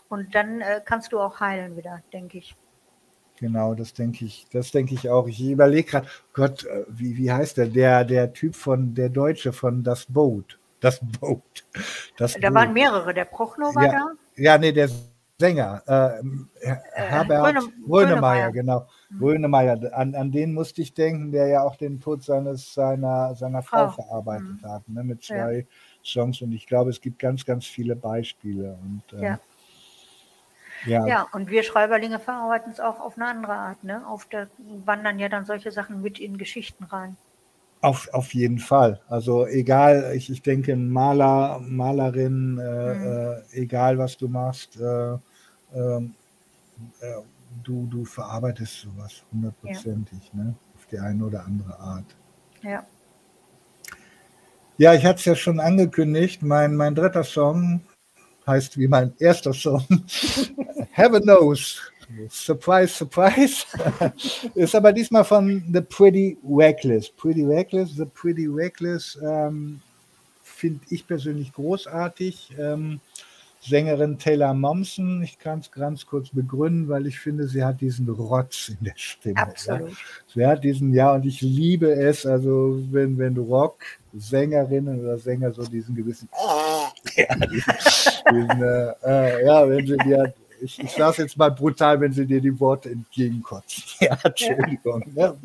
Und 0.08 0.34
dann 0.34 0.60
äh, 0.60 0.80
kannst 0.84 1.12
du 1.12 1.20
auch 1.20 1.40
heilen 1.40 1.76
wieder, 1.76 2.02
denke 2.12 2.38
ich. 2.38 2.56
Genau, 3.38 3.74
das 3.74 3.92
denke 3.92 4.24
ich, 4.24 4.46
das 4.50 4.70
denke 4.70 4.94
ich 4.94 5.10
auch. 5.10 5.28
Ich 5.28 5.42
überlege 5.42 5.90
gerade, 5.90 6.08
Gott, 6.32 6.64
äh, 6.64 6.84
wie, 6.88 7.16
wie 7.16 7.30
heißt 7.30 7.58
der? 7.58 7.66
Der, 7.66 8.04
der 8.04 8.32
Typ 8.32 8.56
von, 8.56 8.94
der 8.94 9.10
Deutsche 9.10 9.52
von 9.52 9.82
Das 9.82 10.06
Boot. 10.06 10.58
Das 10.80 11.00
Boot. 11.00 11.64
Das 12.16 12.34
da 12.34 12.48
Boot. 12.48 12.54
waren 12.54 12.72
mehrere, 12.72 13.12
der 13.12 13.24
Prochnow 13.24 13.74
war 13.74 13.84
ja, 13.84 13.92
da? 13.92 14.12
Ja, 14.36 14.58
nee, 14.58 14.72
der 14.72 14.88
Sänger, 15.38 15.82
äh, 15.86 16.66
äh 16.66 16.76
Herbert 16.94 17.62
Rönemeyer, 17.86 18.50
genau. 18.52 18.86
Mhm. 19.10 19.22
Rönemeyer, 19.22 19.92
an, 19.92 20.14
an 20.14 20.32
den 20.32 20.54
musste 20.54 20.80
ich 20.80 20.94
denken, 20.94 21.30
der 21.30 21.48
ja 21.48 21.62
auch 21.62 21.76
den 21.76 22.00
Tod 22.00 22.22
seines, 22.22 22.72
seiner, 22.72 23.34
seiner 23.34 23.62
Frau 23.62 23.88
oh. 23.88 23.90
verarbeitet 23.90 24.62
mhm. 24.62 24.66
hat, 24.66 24.88
ne, 24.88 25.04
mit 25.04 25.22
zwei 25.22 25.58
ja. 25.58 25.64
Songs. 26.02 26.40
Und 26.40 26.52
ich 26.52 26.66
glaube, 26.66 26.88
es 26.88 27.02
gibt 27.02 27.18
ganz, 27.18 27.44
ganz 27.44 27.66
viele 27.66 27.96
Beispiele. 27.96 28.78
Und, 28.82 29.18
äh, 29.18 29.22
ja. 29.22 29.40
Ja. 30.84 31.06
ja, 31.06 31.26
und 31.32 31.50
wir 31.50 31.62
Schreiberlinge 31.62 32.18
verarbeiten 32.18 32.70
es 32.70 32.80
auch 32.80 33.00
auf 33.00 33.16
eine 33.16 33.26
andere 33.26 33.54
Art. 33.54 33.82
Ne? 33.82 34.06
Auf 34.06 34.26
der 34.26 34.48
wandern 34.84 35.18
ja 35.18 35.28
dann 35.28 35.44
solche 35.44 35.72
Sachen 35.72 36.00
mit 36.02 36.18
in 36.18 36.38
Geschichten 36.38 36.84
rein. 36.84 37.16
Auf, 37.80 38.08
auf 38.12 38.34
jeden 38.34 38.58
Fall. 38.58 39.00
Also 39.08 39.46
egal, 39.46 40.12
ich, 40.14 40.30
ich 40.30 40.42
denke, 40.42 40.74
Maler, 40.76 41.60
Malerin, 41.60 42.58
äh, 42.58 42.94
mhm. 42.94 43.04
äh, 43.04 43.42
egal 43.52 43.98
was 43.98 44.16
du 44.16 44.28
machst, 44.28 44.80
äh, 44.80 45.12
ähm, 45.74 46.14
äh, 47.00 47.20
du, 47.62 47.86
du 47.86 48.04
verarbeitest 48.04 48.80
sowas 48.80 49.22
hundertprozentig, 49.32 50.30
ja. 50.32 50.44
ne? 50.44 50.54
auf 50.74 50.86
die 50.86 50.98
eine 50.98 51.24
oder 51.24 51.44
andere 51.44 51.78
Art. 51.78 52.16
Ja. 52.62 52.84
Ja, 54.78 54.94
ich 54.94 55.04
hatte 55.06 55.20
es 55.20 55.24
ja 55.24 55.34
schon 55.34 55.58
angekündigt, 55.58 56.42
mein, 56.42 56.74
mein 56.76 56.94
dritter 56.94 57.24
Song 57.24 57.80
heißt 58.46 58.78
wie 58.78 58.88
mein 58.88 59.14
erster 59.18 59.52
Song. 59.52 59.84
Heaven 60.92 61.22
knows. 61.22 61.80
Surprise, 62.30 62.88
surprise. 62.88 63.64
ist 64.54 64.74
aber 64.74 64.92
diesmal 64.92 65.24
von 65.24 65.64
The 65.72 65.80
Pretty 65.80 66.38
Reckless. 66.48 67.10
Pretty 67.10 67.44
Reckless, 67.44 67.96
The 67.96 68.04
Pretty 68.06 68.46
Reckless 68.46 69.18
ähm, 69.22 69.80
finde 70.42 70.80
ich 70.90 71.06
persönlich 71.06 71.52
großartig. 71.52 72.50
Ähm, 72.58 73.00
Sängerin 73.60 74.18
Taylor 74.18 74.54
Momsen, 74.54 75.22
ich 75.22 75.38
kann 75.38 75.58
es 75.58 75.72
ganz 75.72 76.06
kurz 76.06 76.30
begründen, 76.30 76.88
weil 76.88 77.06
ich 77.06 77.18
finde, 77.18 77.48
sie 77.48 77.64
hat 77.64 77.80
diesen 77.80 78.08
Rotz 78.08 78.68
in 78.68 78.84
der 78.84 78.94
Stimme. 78.94 79.38
Absolut. 79.38 79.90
Ja. 79.90 79.96
Sie 80.32 80.46
hat 80.46 80.62
diesen, 80.62 80.94
ja, 80.94 81.12
und 81.12 81.26
ich 81.26 81.40
liebe 81.40 81.90
es, 81.90 82.24
also 82.24 82.80
wenn, 82.92 83.18
wenn 83.18 83.36
Rock, 83.36 83.78
Sängerinnen 84.14 85.00
oder 85.00 85.18
Sänger 85.18 85.52
so 85.52 85.64
diesen 85.64 85.96
gewissen, 85.96 86.28
ja, 87.16 87.34
diesen, 87.34 87.74
diesen, 88.30 88.62
äh, 88.62 88.92
äh, 89.04 89.46
ja, 89.46 89.68
wenn 89.68 89.86
sie 89.86 89.96
dir 89.96 90.32
ich, 90.60 90.78
ich 90.78 90.90
sage 90.92 91.22
jetzt 91.22 91.36
mal 91.36 91.50
brutal, 91.50 92.00
wenn 92.00 92.12
sie 92.12 92.26
dir 92.26 92.40
die 92.40 92.58
Worte 92.58 92.90
entgegenkotzen. 92.90 93.84
Ja, 94.00 94.18
Entschuldigung. 94.22 95.04
Ne? 95.14 95.36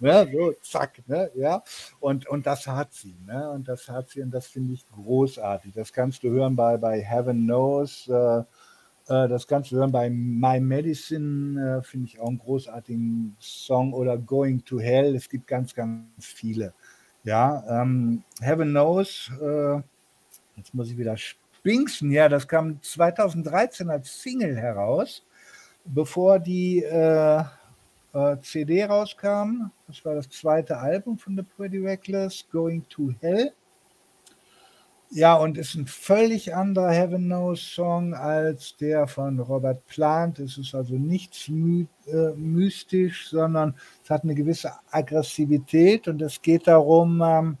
Ne? 0.00 0.28
So, 0.32 0.54
zack. 0.62 1.02
Ne? 1.06 1.30
Ja. 1.34 1.62
Und, 2.00 2.26
und 2.28 2.46
das 2.46 2.66
hat 2.66 2.92
sie. 2.92 3.14
Ne? 3.26 3.50
Und 3.50 3.68
das 3.68 3.88
hat 3.88 4.10
sie 4.10 4.22
und 4.22 4.30
das 4.30 4.46
finde 4.46 4.74
ich 4.74 4.84
großartig. 4.90 5.72
Das 5.74 5.92
kannst 5.92 6.22
du 6.22 6.30
hören 6.30 6.56
bei, 6.56 6.76
bei 6.76 7.00
Heaven 7.00 7.44
Knows. 7.44 8.08
Äh, 8.08 8.38
äh, 9.08 9.28
das 9.28 9.46
kannst 9.46 9.72
du 9.72 9.76
hören 9.76 9.92
bei 9.92 10.08
My 10.08 10.60
Medicine, 10.60 11.78
äh, 11.78 11.82
finde 11.82 12.06
ich 12.06 12.20
auch 12.20 12.28
einen 12.28 12.38
großartigen 12.38 13.36
Song. 13.40 13.92
Oder 13.92 14.16
Going 14.16 14.64
to 14.64 14.80
Hell. 14.80 15.14
Es 15.14 15.28
gibt 15.28 15.46
ganz, 15.46 15.74
ganz 15.74 16.04
viele. 16.18 16.72
Ja, 17.24 17.82
ähm, 17.82 18.22
Heaven 18.40 18.70
Knows. 18.70 19.30
Äh, 19.40 19.82
jetzt 20.56 20.72
muss 20.72 20.90
ich 20.90 20.98
wieder 20.98 21.16
Binksen, 21.62 22.10
ja, 22.10 22.28
das 22.28 22.48
kam 22.48 22.82
2013 22.82 23.88
als 23.90 24.20
Single 24.20 24.56
heraus, 24.56 25.24
bevor 25.84 26.38
die 26.38 26.82
äh, 26.82 27.42
äh, 28.12 28.36
CD 28.42 28.84
rauskam. 28.84 29.70
Das 29.86 30.04
war 30.04 30.14
das 30.14 30.28
zweite 30.28 30.78
Album 30.78 31.18
von 31.18 31.36
The 31.36 31.42
Pretty 31.42 31.78
Reckless, 31.78 32.44
Going 32.50 32.86
to 32.88 33.12
Hell. 33.20 33.52
Ja, 35.14 35.34
und 35.34 35.58
ist 35.58 35.74
ein 35.74 35.86
völlig 35.86 36.54
anderer 36.54 36.90
Heaven 36.90 37.24
Knows 37.26 37.60
Song 37.74 38.14
als 38.14 38.74
der 38.78 39.06
von 39.06 39.38
Robert 39.40 39.84
Plant. 39.86 40.38
Es 40.38 40.56
ist 40.56 40.74
also 40.74 40.94
nichts 40.94 41.48
my 41.48 41.86
äh, 42.06 42.32
mystisch, 42.34 43.28
sondern 43.28 43.74
es 44.02 44.08
hat 44.08 44.22
eine 44.22 44.34
gewisse 44.34 44.72
Aggressivität 44.90 46.08
und 46.08 46.22
es 46.22 46.40
geht 46.40 46.66
darum, 46.66 47.22
ähm, 47.22 47.58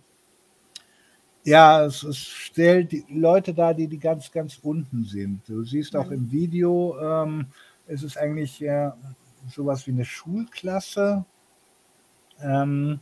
ja, 1.44 1.84
es, 1.84 2.02
es, 2.02 2.18
stellt 2.18 2.92
die 2.92 3.04
Leute 3.08 3.52
da, 3.52 3.74
die, 3.74 3.88
die 3.88 3.98
ganz, 3.98 4.30
ganz 4.30 4.58
unten 4.62 5.04
sind. 5.04 5.48
Du 5.48 5.64
siehst 5.64 5.96
auch 5.96 6.06
mhm. 6.06 6.12
im 6.12 6.30
Video, 6.30 6.96
ähm, 7.00 7.46
es 7.86 8.02
ist 8.02 8.16
eigentlich 8.16 8.62
äh, 8.62 8.90
sowas 9.48 9.86
wie 9.86 9.92
eine 9.92 10.04
Schulklasse. 10.04 11.24
Ähm, 12.40 13.00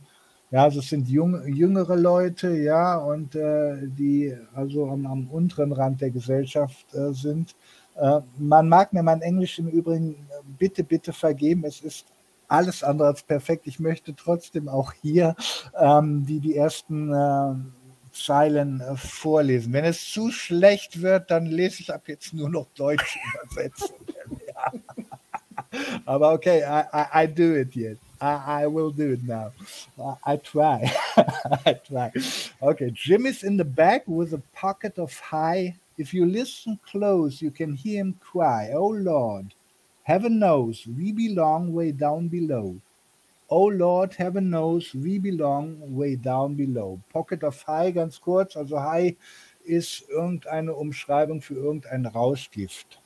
ja, 0.49 0.63
also 0.63 0.79
es 0.79 0.89
sind 0.89 1.07
jung, 1.07 1.47
jüngere 1.47 1.95
Leute, 1.95 2.57
ja, 2.57 2.97
und 2.97 3.35
äh, 3.35 3.87
die 3.87 4.35
also 4.53 4.89
am, 4.89 5.05
am, 5.05 5.27
unteren 5.27 5.71
Rand 5.71 6.01
der 6.01 6.11
Gesellschaft 6.11 6.93
äh, 6.93 7.13
sind. 7.13 7.55
Äh, 7.95 8.21
man 8.37 8.67
mag 8.67 8.91
mir 8.91 9.03
mein 9.03 9.21
Englisch 9.21 9.59
im 9.59 9.67
Übrigen 9.67 10.13
äh, 10.13 10.43
bitte, 10.57 10.83
bitte 10.83 11.13
vergeben. 11.13 11.63
Es 11.63 11.81
ist 11.81 12.07
alles 12.49 12.83
andere 12.83 13.07
als 13.07 13.23
perfekt. 13.23 13.65
Ich 13.65 13.79
möchte 13.79 14.13
trotzdem 14.13 14.67
auch 14.67 14.91
hier 14.91 15.35
ähm, 15.79 16.25
die, 16.25 16.41
die 16.41 16.57
ersten 16.57 17.13
äh, 17.13 17.55
Zeilen 18.11 18.81
äh, 18.81 18.95
vorlesen. 18.95 19.73
Wenn 19.73 19.85
es 19.85 20.09
zu 20.11 20.31
schlecht 20.31 21.01
wird, 21.01 21.31
dann 21.31 21.45
lese 21.45 21.81
ich 21.81 21.93
ab 21.93 22.03
jetzt 22.07 22.33
nur 22.33 22.49
noch 22.49 22.67
deutsche 22.75 23.19
Übersetzungen. 23.43 24.05
ja. 24.47 24.71
Aber 26.05 26.33
okay, 26.33 26.63
I, 26.63 26.83
I, 26.93 27.23
I, 27.23 27.27
do 27.27 27.55
it 27.55 27.75
yet. 27.75 27.97
I, 28.19 28.63
I 28.63 28.67
will 28.67 28.91
do 28.91 29.13
it 29.13 29.23
now. 29.23 29.51
I, 29.97 30.33
I 30.33 30.37
try. 30.37 30.91
I 31.65 31.73
try. 31.73 32.11
Okay, 32.61 32.91
Jim 32.91 33.25
is 33.25 33.43
in 33.43 33.57
the 33.57 33.65
back 33.65 34.03
with 34.07 34.33
a 34.33 34.41
pocket 34.53 34.97
of 34.99 35.17
high. 35.19 35.75
If 35.97 36.13
you 36.13 36.25
listen 36.25 36.79
close, 36.85 37.41
you 37.41 37.51
can 37.51 37.75
hear 37.75 37.99
him 37.99 38.15
cry, 38.19 38.71
Oh 38.73 38.89
Lord, 38.89 39.53
heaven 40.03 40.39
knows 40.39 40.85
we 40.87 41.11
belong 41.11 41.73
way 41.73 41.91
down 41.91 42.27
below. 42.27 42.75
Oh 43.53 43.67
Lord, 43.67 44.13
heaven 44.13 44.49
knows 44.49 44.95
we 44.95 45.19
belong 45.19 45.77
way 45.93 46.15
down 46.15 46.55
below. 46.55 47.01
Pocket 47.11 47.43
of 47.43 47.61
High, 47.67 47.93
ganz 47.93 48.21
kurz. 48.21 48.55
Also 48.55 48.79
High 48.79 49.17
ist 49.65 50.07
irgendeine 50.09 50.73
Umschreibung 50.73 51.41
für 51.41 51.55
irgendein 51.55 52.05
Rauschgift. 52.05 53.01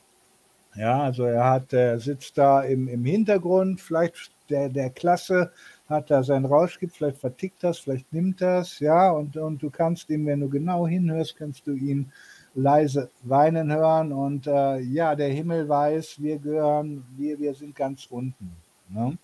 Ja, 0.76 1.02
also 1.02 1.24
er 1.24 1.50
hat, 1.50 1.74
er 1.74 2.00
sitzt 2.00 2.38
da 2.38 2.62
im, 2.62 2.88
im 2.88 3.04
Hintergrund, 3.06 3.82
vielleicht 3.82 4.36
der, 4.52 4.70
der 4.70 4.92
Klasse 4.92 5.52
hat 5.90 6.12
da 6.12 6.22
sein 6.22 6.46
Rauschgift, 6.46 6.96
vielleicht 6.96 7.18
vertickt 7.18 7.64
das, 7.64 7.80
vielleicht 7.80 8.14
nimmt 8.14 8.40
das, 8.40 8.80
ja, 8.80 9.10
und, 9.10 9.38
und 9.38 9.64
du 9.64 9.72
kannst 9.72 10.12
ihm, 10.12 10.28
wenn 10.28 10.42
du 10.42 10.50
genau 10.50 10.86
hinhörst, 10.86 11.38
kannst 11.38 11.66
du 11.66 11.74
ihn 11.74 12.12
leise 12.54 13.10
weinen 13.24 13.74
hören 13.74 14.14
und 14.14 14.46
äh, 14.46 14.78
ja, 14.80 15.16
der 15.16 15.30
Himmel 15.30 15.68
weiß, 15.68 16.22
wir 16.22 16.38
gehören, 16.38 17.04
wir, 17.18 17.40
wir 17.40 17.56
sind 17.56 17.74
ganz 17.76 18.06
unten. 18.06 18.56
Ne? 18.90 19.18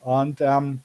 Und 0.00 0.40
ähm, 0.40 0.80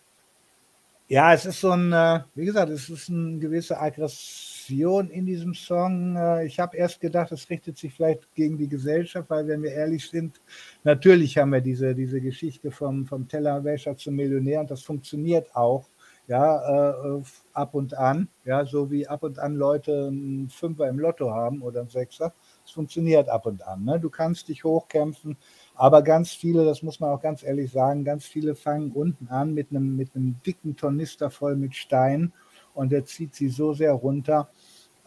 ja, 1.07 1.33
es 1.33 1.45
ist 1.45 1.61
so 1.61 1.71
ein, 1.71 1.91
äh, 1.91 2.21
wie 2.33 2.45
gesagt, 2.45 2.71
es 2.71 2.89
ist 2.89 3.09
eine 3.09 3.37
gewisse 3.37 3.79
Aggression 3.79 5.09
in 5.09 5.25
diesem 5.25 5.53
Song. 5.53 6.15
Äh, 6.15 6.45
ich 6.45 6.59
habe 6.59 6.77
erst 6.77 7.01
gedacht, 7.01 7.31
es 7.31 7.49
richtet 7.49 7.77
sich 7.77 7.93
vielleicht 7.93 8.33
gegen 8.33 8.57
die 8.57 8.67
Gesellschaft, 8.67 9.29
weil 9.29 9.47
wenn 9.47 9.61
wir 9.61 9.71
ehrlich 9.71 10.09
sind, 10.09 10.41
natürlich 10.83 11.37
haben 11.37 11.51
wir 11.51 11.61
diese, 11.61 11.93
diese 11.93 12.19
Geschichte 12.21 12.71
vom, 12.71 13.05
vom 13.05 13.27
Tellerwäscher 13.27 13.95
zum 13.97 14.15
Millionär 14.15 14.61
und 14.61 14.71
das 14.71 14.81
funktioniert 14.81 15.55
auch 15.55 15.87
ja, 16.27 17.17
äh, 17.17 17.21
ab 17.53 17.73
und 17.73 17.93
an, 17.95 18.29
ja, 18.45 18.65
so 18.65 18.89
wie 18.89 19.07
ab 19.07 19.23
und 19.23 19.39
an 19.39 19.55
Leute 19.55 20.07
einen 20.07 20.49
Fünfer 20.49 20.87
im 20.87 20.99
Lotto 20.99 21.31
haben 21.31 21.61
oder 21.61 21.81
einen 21.81 21.89
Sechser. 21.89 22.33
Es 22.65 22.71
funktioniert 22.71 23.27
ab 23.29 23.45
und 23.45 23.61
an. 23.67 23.83
Ne? 23.83 23.99
Du 23.99 24.09
kannst 24.09 24.47
dich 24.47 24.63
hochkämpfen, 24.63 25.37
aber 25.75 26.01
ganz 26.01 26.31
viele, 26.31 26.65
das 26.65 26.83
muss 26.83 26.99
man 26.99 27.09
auch 27.09 27.21
ganz 27.21 27.43
ehrlich 27.43 27.71
sagen, 27.71 28.03
ganz 28.03 28.25
viele 28.25 28.55
fangen 28.55 28.91
unten 28.91 29.27
an 29.27 29.53
mit 29.53 29.71
einem, 29.71 29.95
mit 29.95 30.15
einem 30.15 30.35
dicken 30.45 30.75
Tornister 30.75 31.29
voll 31.29 31.55
mit 31.55 31.75
Stein 31.75 32.31
und 32.73 32.91
der 32.91 33.05
zieht 33.05 33.35
sie 33.35 33.49
so 33.49 33.73
sehr 33.73 33.93
runter, 33.93 34.49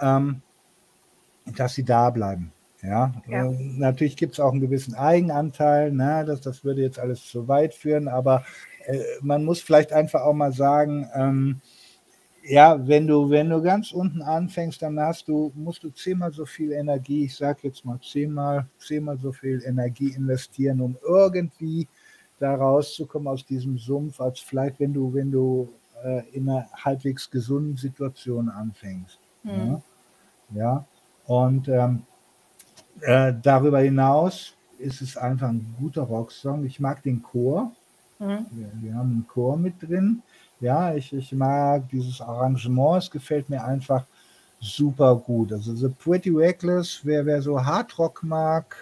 ähm, 0.01 0.43
dass 1.57 1.75
sie 1.75 1.85
da 1.85 2.11
bleiben. 2.11 2.53
Ja, 2.83 3.13
ja. 3.29 3.47
Äh, 3.47 3.57
natürlich 3.77 4.17
gibt 4.17 4.35
es 4.35 4.41
auch 4.41 4.53
einen 4.53 4.61
gewissen 4.61 4.95
Eigenanteil, 4.95 5.93
ne? 5.93 6.25
das, 6.27 6.41
das 6.41 6.65
würde 6.65 6.83
jetzt 6.83 6.99
alles 6.99 7.25
zu 7.25 7.49
weit 7.49 7.75
führen, 7.75 8.09
aber 8.09 8.45
äh, 8.85 8.99
man 9.23 9.45
muss 9.45 9.61
vielleicht 9.61 9.93
einfach 9.93 10.23
auch 10.23 10.35
mal 10.35 10.53
sagen, 10.53 11.09
ähm, 11.15 11.61
ja, 12.49 12.87
wenn 12.87 13.07
du, 13.07 13.29
wenn 13.29 13.51
du 13.51 13.61
ganz 13.61 13.93
unten 13.93 14.23
anfängst, 14.23 14.81
dann 14.81 14.99
hast 15.01 15.27
du, 15.29 15.53
musst 15.55 15.83
du 15.83 15.91
zehnmal 15.91 16.33
so 16.33 16.47
viel 16.47 16.73
Energie, 16.73 17.25
ich 17.25 17.35
sage 17.35 17.61
jetzt 17.63 17.85
mal 17.85 17.99
zehnmal, 18.01 18.67
zehnmal 18.79 19.19
so 19.19 19.33
viel 19.33 19.63
Energie 19.65 20.11
investieren, 20.11 20.81
um 20.81 20.97
irgendwie 21.07 21.89
da 22.39 22.55
rauszukommen 22.55 23.29
aus 23.29 23.45
diesem 23.45 23.79
Sumpf, 23.79 24.21
als 24.21 24.41
vielleicht, 24.41 24.79
wenn 24.79 24.93
du, 24.93 25.13
wenn 25.13 25.31
du 25.31 25.73
äh, 26.05 26.23
in 26.33 26.49
einer 26.49 26.69
halbwegs 26.73 27.31
gesunden 27.31 27.77
Situation 27.77 28.49
anfängst. 28.49 29.19
Mhm. 29.43 29.81
Ja? 30.55 30.55
ja, 30.55 30.87
und 31.27 31.69
ähm, 31.69 32.03
äh, 33.01 33.33
darüber 33.43 33.81
hinaus 33.81 34.55
ist 34.79 35.01
es 35.01 35.17
einfach 35.17 35.49
ein 35.49 35.75
guter 35.79 36.03
Rocksong. 36.03 36.65
Ich 36.65 36.79
mag 36.79 37.03
den 37.03 37.23
Chor. 37.23 37.73
Mhm. 38.19 38.47
Wir, 38.51 38.71
wir, 38.81 38.95
haben 38.95 39.11
einen 39.11 39.27
Chor 39.27 39.57
mit 39.57 39.83
drin. 39.83 40.23
Ja, 40.61 40.95
ich, 40.95 41.13
ich 41.13 41.33
mag 41.33 41.89
dieses 41.91 42.21
Arrangement. 42.21 43.03
Es 43.03 43.11
gefällt 43.11 43.49
mir 43.51 43.63
einfach 43.63 44.05
super 44.61 45.17
gut. 45.17 45.53
Also 45.53 45.75
The 45.75 45.89
Pretty 45.89 46.31
Reckless, 46.31 47.01
wer, 47.03 47.25
wer 47.27 47.43
so 47.43 47.63
Hardrock 47.63 48.23
mag, 48.23 48.75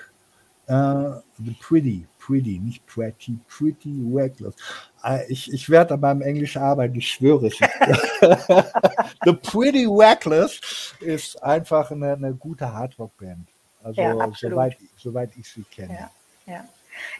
äh, 0.66 1.10
The 1.38 1.56
Pretty, 1.60 2.06
Pretty, 2.18 2.58
nicht 2.58 2.86
Pretty, 2.86 3.38
Pretty 3.48 4.00
Reckless. 4.12 4.54
Äh, 5.02 5.26
ich, 5.28 5.52
ich 5.52 5.68
werde 5.68 5.94
an 5.94 6.00
meinem 6.00 6.22
Englisch 6.22 6.56
arbeiten, 6.56 6.94
ich 6.96 7.10
schwöre 7.10 7.48
es. 7.48 7.58
The 9.24 9.32
Pretty 9.32 9.86
Reckless 9.86 10.94
ist 11.00 11.42
einfach 11.42 11.90
eine, 11.90 12.12
eine 12.12 12.34
gute 12.34 12.72
Hardrock-Band. 12.72 13.48
Also 13.82 14.00
ja, 14.00 14.32
soweit, 14.34 14.78
soweit 14.96 15.36
ich 15.36 15.46
sie 15.46 15.64
kenne. 15.64 16.08
Ja, 16.46 16.52
ja. 16.54 16.64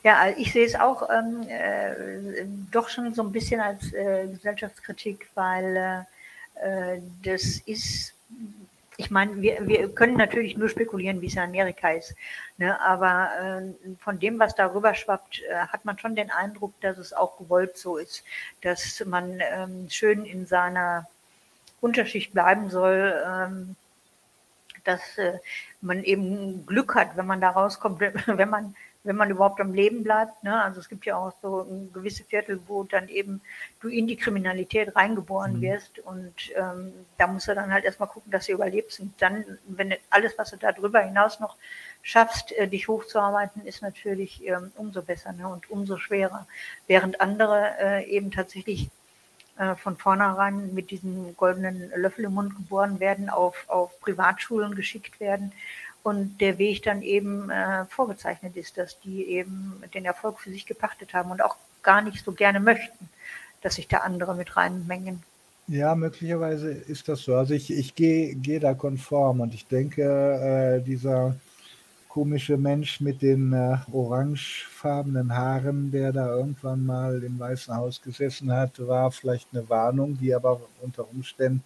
Ja, 0.03 0.19
also 0.19 0.41
ich 0.41 0.53
sehe 0.53 0.67
es 0.67 0.75
auch 0.75 1.09
ähm, 1.11 1.47
äh, 1.49 2.47
doch 2.71 2.89
schon 2.89 3.15
so 3.15 3.23
ein 3.23 3.33
bisschen 3.33 3.61
als 3.61 3.93
äh, 3.93 4.29
Gesellschaftskritik, 4.29 5.29
weil 5.35 6.07
äh, 6.55 6.99
das 7.23 7.59
ist, 7.67 8.15
ich 8.97 9.11
meine, 9.11 9.41
wir, 9.41 9.67
wir 9.67 9.93
können 9.95 10.17
natürlich 10.17 10.57
nur 10.57 10.69
spekulieren, 10.69 11.21
wie 11.21 11.27
es 11.27 11.35
in 11.35 11.41
Amerika 11.41 11.91
ist, 11.91 12.15
ne? 12.59 12.81
aber 12.81 13.31
äh, 13.41 13.95
von 14.01 14.19
dem, 14.19 14.39
was 14.39 14.55
darüber 14.55 14.95
schwappt, 14.95 15.43
äh, 15.43 15.55
hat 15.55 15.85
man 15.85 15.99
schon 15.99 16.15
den 16.15 16.31
Eindruck, 16.31 16.73
dass 16.81 16.99
es 16.99 17.13
auch 17.13 17.39
gewollt 17.39 17.77
so 17.77 17.97
ist, 17.97 18.25
dass 18.63 19.05
man 19.07 19.41
ähm, 19.41 19.89
schön 19.91 20.25
in 20.25 20.47
seiner 20.47 21.09
Unterschicht 21.81 22.33
bleiben 22.33 22.71
soll. 22.71 23.15
Ähm, 23.27 23.77
dass 24.85 25.19
äh, 25.19 25.39
man 25.81 26.05
eben 26.05 26.67
Glück 26.67 26.95
hat, 26.95 27.17
wenn 27.17 27.27
man 27.27 27.41
da 27.41 27.51
rauskommt, 27.51 28.01
wenn 28.27 28.49
man 28.49 28.77
wenn 29.05 29.17
man 29.17 29.31
überhaupt 29.31 29.61
am 29.61 29.75
Leben 29.75 30.03
bleibt. 30.03 30.43
Ne? 30.43 30.63
Also 30.63 30.81
es 30.81 30.89
gibt 30.89 31.05
ja 31.07 31.17
auch 31.17 31.33
so 31.43 31.67
gewisse 31.93 32.25
Viertel, 32.25 32.61
wo 32.67 32.85
dann 32.85 33.09
eben 33.09 33.43
du 33.81 33.89
in 33.89 34.07
die 34.07 34.17
Kriminalität 34.17 34.97
reingeboren 34.97 35.59
mhm. 35.59 35.61
wirst 35.61 35.99
und 36.01 36.35
ähm, 36.57 36.93
da 37.19 37.27
musst 37.27 37.47
du 37.47 37.55
dann 37.55 37.73
halt 37.73 37.85
erstmal 37.85 38.09
gucken, 38.09 38.33
dass 38.33 38.47
du 38.47 38.53
überlebst 38.53 39.01
und 39.01 39.13
dann, 39.21 39.45
wenn 39.67 39.91
du 39.91 39.97
alles, 40.11 40.37
was 40.39 40.51
du 40.51 40.57
da 40.57 40.73
drüber 40.73 41.01
hinaus 41.01 41.39
noch 41.39 41.57
schaffst, 42.03 42.53
äh, 42.53 42.67
dich 42.67 42.89
hochzuarbeiten, 42.89 43.65
ist 43.67 43.83
natürlich 43.83 44.45
ähm, 44.47 44.73
umso 44.77 45.03
besser 45.03 45.33
ne? 45.33 45.47
und 45.49 45.71
umso 45.71 45.99
schwerer. 45.99 46.47
Während 46.87 47.21
andere 47.21 47.75
äh, 47.79 48.05
eben 48.11 48.31
tatsächlich 48.31 48.89
äh, 49.59 49.77
von 49.77 49.97
vornherein 49.97 50.73
mit 50.73 50.91
diesem 50.91 51.37
goldenen 51.37 51.93
Löffel 51.95 52.25
im 52.25 52.35
Mund 52.35 52.57
geboren 52.57 53.01
werden, 53.01 53.29
auf, 53.29 53.65
auf 53.69 54.01
Privatschulen 54.01 54.75
geschickt 54.75 55.21
werden 55.21 55.53
und 56.05 56.39
der 56.41 56.59
Weg 56.59 56.83
dann 56.83 57.03
eben 57.03 57.51
äh, 57.51 57.87
vorgezeichnet 57.87 58.57
ist, 58.57 58.77
dass 58.77 59.01
die 59.01 59.25
eben 59.25 59.83
den 59.95 60.05
Erfolg 60.05 60.39
für 60.39 60.51
sich 60.51 60.67
gepachtet 60.67 61.15
haben 61.15 61.31
und 61.31 61.43
auch 61.43 61.57
gar 61.83 62.03
nicht 62.03 62.23
so 62.23 62.33
gerne 62.33 62.61
möchten, 62.61 63.09
dass 63.63 63.77
sich 63.77 63.89
da 63.89 63.99
andere 63.99 64.35
mit 64.35 64.55
reinmengen. 64.57 65.23
Ja, 65.67 65.95
möglicherweise 65.95 66.71
ist 66.71 67.09
das 67.09 67.23
so. 67.23 67.35
Also 67.35 67.55
ich, 67.55 67.73
ich 67.73 67.95
gehe 67.95 68.35
geh 68.35 68.59
da 68.59 68.75
konform 68.75 69.41
und 69.41 69.55
ich 69.55 69.67
denke, 69.67 70.03
äh, 70.03 70.85
dieser 70.85 71.37
komische 72.09 72.59
Mensch 72.59 73.01
mit 73.01 73.23
den 73.23 73.55
äh, 73.55 73.79
orangefarbenen 73.91 75.35
Haaren, 75.35 75.91
der 75.91 76.13
da 76.13 76.37
irgendwann 76.37 76.85
mal 76.85 77.25
im 77.25 77.39
Weißen 77.39 77.75
Haus 77.75 78.03
gesessen 78.03 78.53
hat, 78.53 78.73
war 78.87 79.11
vielleicht 79.11 79.49
eine 79.53 79.67
Warnung, 79.71 80.19
die 80.19 80.35
aber 80.35 80.61
unter 80.83 81.11
Umständen, 81.11 81.65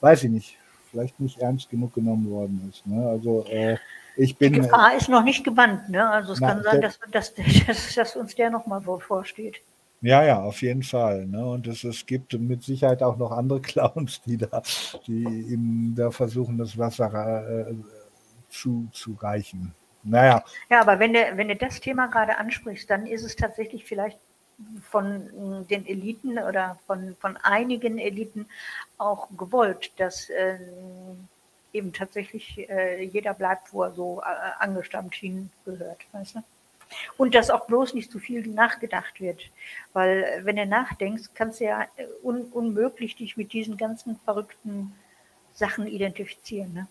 weiß 0.00 0.24
ich 0.24 0.30
nicht, 0.30 0.58
vielleicht 0.92 1.18
nicht 1.18 1.40
ernst 1.40 1.70
genug 1.70 1.94
genommen 1.94 2.30
worden 2.30 2.70
ist. 2.70 2.86
Ne? 2.86 3.04
Also 3.08 3.44
äh, 3.46 3.76
ich 4.16 4.36
bin. 4.36 4.52
Die 4.52 4.60
Gefahr 4.60 4.94
ist 4.96 5.08
noch 5.08 5.24
nicht 5.24 5.42
gebannt, 5.42 5.88
ne? 5.88 6.08
Also 6.08 6.34
es 6.34 6.40
na, 6.40 6.48
kann 6.48 6.62
sein, 6.62 6.80
dass, 6.80 7.00
dass, 7.10 7.34
dass, 7.66 7.94
dass 7.94 8.16
uns 8.16 8.34
der 8.36 8.50
nochmal 8.50 8.80
vorsteht. 8.82 9.60
Ja, 10.02 10.22
ja, 10.24 10.42
auf 10.42 10.60
jeden 10.62 10.82
Fall. 10.82 11.26
Ne? 11.26 11.44
Und 11.44 11.66
es, 11.66 11.84
es 11.84 12.04
gibt 12.04 12.38
mit 12.38 12.62
Sicherheit 12.62 13.02
auch 13.02 13.16
noch 13.16 13.30
andere 13.30 13.60
Clowns, 13.62 14.20
die 14.22 14.36
da, 14.36 14.62
die 15.06 15.22
ihm 15.22 15.94
da 15.96 16.10
versuchen, 16.10 16.58
das 16.58 16.76
Wasser 16.76 17.68
äh, 17.68 17.74
zu, 18.48 18.88
zu 18.92 19.14
reichen. 19.14 19.74
Naja. 20.02 20.44
Ja, 20.68 20.80
aber 20.80 20.98
wenn 20.98 21.12
du, 21.12 21.20
wenn 21.36 21.48
du 21.48 21.56
das 21.56 21.80
Thema 21.80 22.08
gerade 22.08 22.36
ansprichst, 22.36 22.90
dann 22.90 23.06
ist 23.06 23.24
es 23.24 23.36
tatsächlich 23.36 23.84
vielleicht 23.84 24.18
von 24.90 25.66
den 25.68 25.86
Eliten 25.86 26.38
oder 26.38 26.78
von, 26.86 27.16
von 27.20 27.36
einigen 27.38 27.98
Eliten 27.98 28.46
auch 28.98 29.28
gewollt, 29.36 29.92
dass 29.96 30.28
äh, 30.30 30.58
eben 31.72 31.92
tatsächlich 31.92 32.68
äh, 32.68 33.04
jeder 33.04 33.34
bleibt, 33.34 33.72
wo 33.72 33.82
er 33.82 33.92
so 33.92 34.20
äh, 34.20 34.62
angestammt 34.62 35.14
hingehört, 35.14 36.00
weißt 36.12 36.36
du? 36.36 36.42
Und 37.16 37.34
dass 37.34 37.50
auch 37.50 37.66
bloß 37.66 37.94
nicht 37.94 38.10
zu 38.10 38.18
viel 38.18 38.46
nachgedacht 38.46 39.20
wird. 39.20 39.50
Weil 39.92 40.24
äh, 40.24 40.44
wenn 40.44 40.56
du 40.56 40.66
nachdenkst, 40.66 41.30
kannst 41.34 41.60
du 41.60 41.64
ja 41.64 41.82
äh, 41.96 42.06
un 42.22 42.42
unmöglich 42.52 43.16
dich 43.16 43.36
mit 43.36 43.52
diesen 43.52 43.76
ganzen 43.76 44.18
verrückten 44.24 44.92
Sachen 45.54 45.86
identifizieren. 45.86 46.72
Ne? 46.72 46.88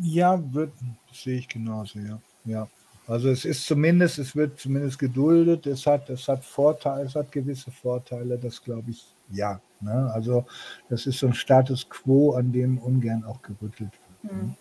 Ja, 0.00 0.40
wird, 0.52 0.72
sehe 1.12 1.38
ich 1.38 1.48
genauso, 1.48 1.98
ja. 1.98 2.20
ja. 2.44 2.68
Also 3.10 3.28
es 3.28 3.44
ist 3.44 3.66
zumindest, 3.66 4.20
es 4.20 4.36
wird 4.36 4.60
zumindest 4.60 4.96
geduldet, 5.00 5.66
es 5.66 5.84
hat, 5.84 6.08
es 6.10 6.28
hat 6.28 6.44
Vorteile, 6.44 7.06
es 7.06 7.16
hat 7.16 7.32
gewisse 7.32 7.72
Vorteile, 7.72 8.38
das 8.38 8.62
glaube 8.62 8.92
ich, 8.92 9.04
ja. 9.32 9.60
Ne? 9.80 10.08
Also 10.14 10.46
das 10.88 11.06
ist 11.06 11.18
so 11.18 11.26
ein 11.26 11.34
Status 11.34 11.88
quo, 11.88 12.34
an 12.34 12.52
dem 12.52 12.78
ungern 12.78 13.24
auch 13.24 13.42
gerüttelt 13.42 13.90
wird. 14.22 14.32
Ne? 14.32 14.42
Mhm. 14.42 14.54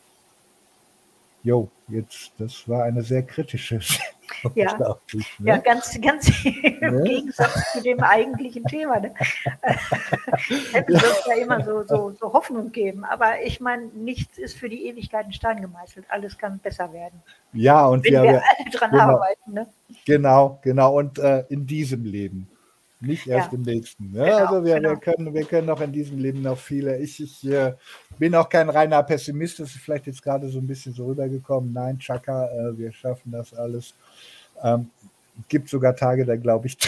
Jo, 1.43 1.69
jetzt, 1.89 2.31
das 2.39 2.67
war 2.67 2.85
eine 2.85 3.03
sehr 3.03 3.21
kritische 3.21 3.81
ja. 4.55 4.77
Ne? 4.77 4.95
ja, 5.39 5.57
ganz, 5.57 5.99
ganz 6.01 6.29
im 6.45 6.79
ne? 6.79 7.03
Gegensatz 7.03 7.73
zu 7.73 7.81
dem 7.81 8.01
eigentlichen 8.01 8.63
Thema. 8.65 8.99
Ne? 8.99 9.13
Hätte 10.71 10.93
es 10.93 11.25
ja 11.27 11.35
immer 11.35 11.63
so, 11.63 11.83
so, 11.83 12.11
so 12.11 12.33
Hoffnung 12.33 12.71
geben. 12.71 13.03
Aber 13.03 13.41
ich 13.43 13.59
meine, 13.59 13.87
nichts 13.87 14.37
ist 14.37 14.57
für 14.57 14.69
die 14.69 14.87
Ewigkeit 14.87 15.25
in 15.25 15.33
Stein 15.33 15.61
gemeißelt. 15.61 16.05
Alles 16.09 16.37
kann 16.37 16.59
besser 16.59 16.91
werden. 16.93 17.21
Ja, 17.53 17.87
und 17.87 18.05
Wenn 18.05 18.13
wir, 18.13 18.23
wir 18.23 18.43
alle 18.57 18.69
dran 18.71 18.91
genau, 18.91 19.03
arbeiten. 19.03 19.53
Ne? 19.53 19.67
Genau, 20.05 20.59
genau. 20.61 20.97
Und 20.97 21.19
äh, 21.19 21.45
in 21.49 21.65
diesem 21.65 22.03
Leben. 22.03 22.49
Nicht 23.01 23.27
erst 23.27 23.51
Ja. 23.51 23.57
im 23.57 23.61
nächsten. 23.63 24.11
Ne? 24.11 24.25
Genau, 24.25 24.37
also 24.37 24.65
wir, 24.65 24.75
genau. 24.75 24.89
wir, 24.89 24.97
können, 24.97 25.33
wir 25.33 25.45
können 25.45 25.69
auch 25.69 25.81
in 25.81 25.91
diesem 25.91 26.17
Leben 26.17 26.41
noch 26.41 26.57
viele. 26.57 26.97
Ich, 26.97 27.21
ich 27.21 27.47
äh, 27.49 27.73
bin 28.17 28.35
auch 28.35 28.49
kein 28.49 28.69
reiner 28.69 29.01
Pessimist, 29.03 29.59
das 29.59 29.69
ist 29.69 29.81
vielleicht 29.81 30.07
jetzt 30.07 30.21
gerade 30.21 30.47
so 30.49 30.59
ein 30.59 30.67
bisschen 30.67 30.93
so 30.93 31.05
rübergekommen. 31.07 31.71
Nein, 31.73 31.97
Chaka, 31.99 32.47
äh, 32.47 32.77
wir 32.77 32.91
schaffen 32.91 33.31
das 33.31 33.53
alles. 33.53 33.93
Ähm, 34.63 34.89
gibt 35.47 35.69
sogar 35.69 35.95
Tage, 35.95 36.25
da 36.25 36.35
glaube 36.35 36.67
ich. 36.67 36.77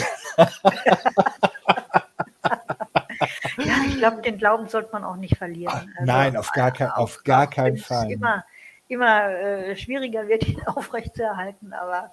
Ja, 3.58 3.76
ich 3.88 3.98
glaube, 3.98 4.22
den 4.22 4.38
Glauben 4.38 4.68
sollte 4.68 4.90
man 4.94 5.04
auch 5.04 5.16
nicht 5.16 5.38
verlieren. 5.38 5.74
Also, 5.74 5.90
Ah, 6.00 6.06
Nein, 6.06 6.38
auf 6.38 6.52
gar 6.52 6.72
kein- 6.72 6.90
auf 6.90 7.24
gar 7.24 7.48
keinen 7.48 7.78
Fall. 7.78 8.10
Immer, 8.12 8.44
immer 8.88 9.30
äh, 9.30 9.76
schwieriger 9.76 10.28
wird, 10.28 10.48
ihn 10.48 10.62
aufrechtzuerhalten, 10.66 11.74
aber 11.74 12.12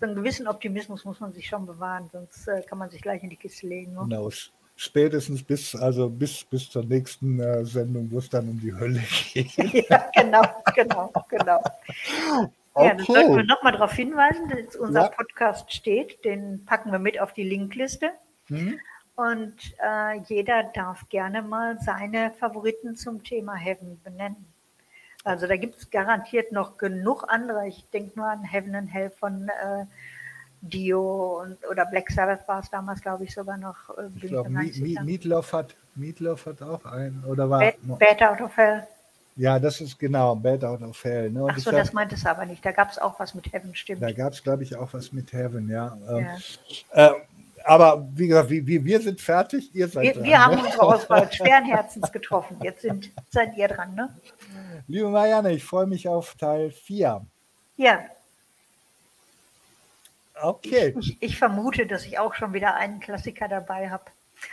so 0.00 0.06
einen 0.06 0.14
gewissen 0.14 0.46
Optimismus 0.46 1.04
muss 1.04 1.20
man 1.20 1.32
sich 1.32 1.46
schon 1.46 1.66
bewahren, 1.66 2.08
sonst 2.12 2.46
äh, 2.48 2.62
kann 2.62 2.78
man 2.78 2.90
sich 2.90 3.00
gleich 3.02 3.22
in 3.22 3.30
die 3.30 3.36
Kiste 3.36 3.66
legen. 3.66 3.94
Ne? 3.94 4.00
Genau, 4.02 4.30
spätestens 4.76 5.42
bis, 5.42 5.74
also 5.74 6.08
bis, 6.10 6.44
bis 6.44 6.68
zur 6.70 6.84
nächsten 6.84 7.40
äh, 7.40 7.64
Sendung, 7.64 8.10
wo 8.10 8.18
es 8.18 8.28
dann 8.28 8.48
um 8.48 8.60
die 8.60 8.74
Hölle 8.74 9.02
geht. 9.32 9.56
ja, 9.88 10.10
genau, 10.14 10.42
genau, 10.74 11.12
genau. 11.28 11.62
Ja, 12.76 12.88
dann 12.88 13.00
Okay. 13.00 13.04
sollten 13.12 13.36
wir 13.36 13.44
nochmal 13.44 13.72
darauf 13.72 13.92
hinweisen, 13.92 14.48
dass 14.50 14.76
unser 14.76 15.04
Ja. 15.04 15.08
Podcast 15.08 15.72
steht. 15.72 16.22
Den 16.26 16.64
packen 16.66 16.92
wir 16.92 16.98
mit 16.98 17.18
auf 17.18 17.32
die 17.32 17.42
Linkliste. 17.42 18.10
Hm? 18.48 18.78
Und 19.14 19.54
äh, 19.82 20.20
jeder 20.28 20.64
darf 20.74 21.08
gerne 21.08 21.40
mal 21.40 21.78
seine 21.80 22.32
Favoriten 22.32 22.94
zum 22.94 23.24
Thema 23.24 23.54
Heaven 23.54 23.98
benennen. 24.02 24.44
Also 25.26 25.48
da 25.48 25.56
gibt 25.56 25.76
es 25.76 25.90
garantiert 25.90 26.52
noch 26.52 26.78
genug 26.78 27.24
andere. 27.28 27.66
Ich 27.66 27.84
denke 27.90 28.12
nur 28.16 28.28
an 28.28 28.44
Heaven 28.44 28.74
and 28.76 28.92
Hell 28.92 29.10
von 29.10 29.48
äh, 29.48 29.84
Dio 30.60 31.40
und, 31.42 31.58
oder 31.68 31.84
Black 31.86 32.10
Sabbath 32.10 32.46
war 32.46 32.60
es 32.60 32.70
damals, 32.70 33.00
glaube 33.02 33.24
ich, 33.24 33.34
sogar 33.34 33.56
noch. 33.56 33.90
Äh, 33.98 34.08
Ich 34.14 34.28
glaube. 34.28 34.50
Meatloaf 34.50 35.52
hat, 35.52 35.74
Meatloaf 35.96 36.46
hat 36.46 36.62
auch 36.62 36.84
einen. 36.84 37.24
Oder 37.24 37.50
war. 37.50 37.58
Bad, 37.60 37.74
Bad 37.98 38.22
Out 38.22 38.40
of 38.40 38.56
Hell. 38.56 38.86
Ja, 39.34 39.58
das 39.58 39.80
ist 39.80 39.98
genau, 39.98 40.34
Bad 40.36 40.64
Out 40.64 40.82
of 40.82 41.02
Hell. 41.04 41.30
Ne? 41.30 41.46
Ach 41.50 41.58
so, 41.58 41.70
das 41.70 41.92
meintest 41.92 42.24
du 42.24 42.30
aber 42.30 42.46
nicht. 42.46 42.64
Da 42.64 42.72
gab 42.72 42.90
es 42.90 42.98
auch 42.98 43.18
was 43.18 43.34
mit 43.34 43.52
Heaven, 43.52 43.74
stimmt. 43.74 44.02
Da 44.02 44.12
gab 44.12 44.32
es, 44.32 44.42
glaube 44.42 44.62
ich, 44.62 44.76
auch 44.76 44.94
was 44.94 45.12
mit 45.12 45.32
Heaven, 45.32 45.68
ja. 45.68 45.98
Ähm, 46.08 46.26
Ja. 46.94 47.08
äh, 47.08 47.14
aber 47.66 48.08
wie 48.14 48.28
gesagt, 48.28 48.50
wir, 48.50 48.66
wir, 48.66 48.84
wir 48.84 49.00
sind 49.00 49.20
fertig, 49.20 49.74
ihr 49.74 49.88
seid 49.88 50.04
Wir, 50.04 50.12
dran. 50.14 50.24
wir 50.24 50.44
haben 50.44 50.56
ne? 50.56 50.64
unsere 50.64 50.82
Auswahl 50.82 51.32
schweren 51.32 51.64
Herzens 51.64 52.10
getroffen. 52.12 52.58
Jetzt 52.62 52.82
sind, 52.82 53.10
seid 53.30 53.56
ihr 53.56 53.68
dran, 53.68 53.94
ne? 53.94 54.14
Liebe 54.86 55.08
Marianne, 55.08 55.52
ich 55.52 55.64
freue 55.64 55.86
mich 55.86 56.08
auf 56.08 56.34
Teil 56.36 56.70
4. 56.70 57.24
Ja, 57.76 58.00
Okay. 60.42 60.94
ich, 60.98 61.16
ich 61.20 61.38
vermute, 61.38 61.86
dass 61.86 62.04
ich 62.04 62.18
auch 62.18 62.34
schon 62.34 62.52
wieder 62.52 62.74
einen 62.74 63.00
Klassiker 63.00 63.48
dabei 63.48 63.88
habe, 63.90 64.04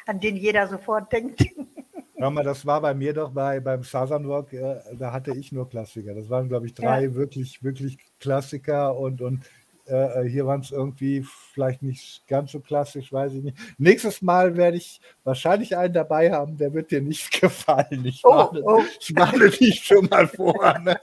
an 0.06 0.20
den 0.20 0.38
jeder 0.38 0.68
sofort 0.68 1.12
denkt. 1.12 1.46
Hör 2.16 2.30
mal, 2.32 2.44
das 2.44 2.66
war 2.66 2.80
bei 2.80 2.94
mir 2.94 3.14
doch 3.14 3.32
bei, 3.32 3.60
beim 3.60 3.84
Southern 3.84 4.26
Rock, 4.26 4.54
äh, 4.54 4.78
da 4.98 5.12
hatte 5.12 5.32
ich 5.32 5.52
nur 5.52 5.70
Klassiker. 5.70 6.14
Das 6.14 6.30
waren, 6.30 6.48
glaube 6.48 6.68
ich, 6.68 6.74
drei 6.74 7.14
wirklich, 7.16 7.64
wirklich 7.64 7.98
Klassiker 8.20 8.96
und, 8.96 9.22
und 9.22 9.44
äh, 9.86 10.24
hier 10.24 10.46
waren 10.46 10.62
es 10.62 10.72
irgendwie 10.72 11.26
vielleicht 11.54 11.82
nicht 11.82 12.26
ganz 12.28 12.52
so 12.52 12.60
klassisch, 12.60 13.12
weiß 13.12 13.34
ich 13.34 13.44
nicht. 13.44 13.58
Nächstes 13.78 14.22
Mal 14.22 14.56
werde 14.56 14.78
ich 14.78 15.02
wahrscheinlich 15.24 15.76
einen 15.76 15.94
dabei 15.94 16.32
haben, 16.32 16.58
der 16.58 16.74
wird 16.74 16.92
dir 16.92 17.02
nicht 17.02 17.32
gefallen. 17.42 18.06
Ich 18.06 18.22
Oh, 18.24 18.30
warne, 18.30 18.62
oh. 18.64 18.82
ich 19.00 19.16
warne 19.16 19.50
dich 19.50 19.84
schon 19.84 20.06
mal 20.06 20.28
vor. 20.28 20.80
Ne? 20.80 21.00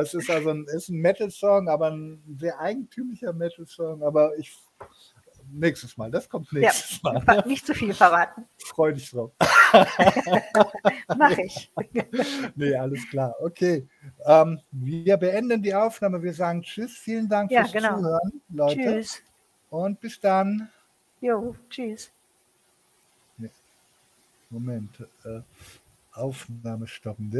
Es 0.00 0.14
ist 0.14 0.30
also 0.30 0.50
ein, 0.50 0.66
ist 0.74 0.88
ein 0.88 1.00
Metal-Song, 1.00 1.68
aber 1.68 1.90
ein 1.90 2.22
sehr 2.38 2.58
eigentümlicher 2.58 3.32
Metal-Song. 3.32 4.02
Aber 4.02 4.36
ich 4.38 4.56
nächstes 5.58 5.96
Mal, 5.96 6.10
das 6.10 6.28
kommt 6.28 6.52
nächstes 6.52 7.02
Mal. 7.02 7.20
Ver- 7.22 7.46
Nicht 7.46 7.66
zu 7.66 7.74
viel 7.74 7.94
verraten. 7.94 8.44
Freu 8.58 8.92
dich 8.92 9.10
drauf. 9.10 9.30
Mache 11.16 11.42
ich. 11.42 11.70
Nee, 12.56 12.74
alles 12.76 13.08
klar. 13.08 13.34
Okay. 13.40 13.86
Ähm, 14.24 14.60
wir 14.70 15.16
beenden 15.16 15.62
die 15.62 15.74
Aufnahme. 15.74 16.22
Wir 16.22 16.32
sagen 16.34 16.62
Tschüss. 16.62 16.96
Vielen 16.98 17.28
Dank 17.28 17.50
Ja, 17.50 17.62
fürs 17.62 17.72
genau. 17.72 17.96
Zuhören, 17.98 18.42
Leute. 18.50 18.80
Tschüss. 18.80 19.22
Und 19.70 20.00
bis 20.00 20.20
dann. 20.20 20.68
Jo, 21.20 21.54
tschüss. 21.68 22.10
Moment. 24.50 25.00
Äh, 25.24 25.40
Aufnahme 26.12 26.86
stoppen. 26.86 27.30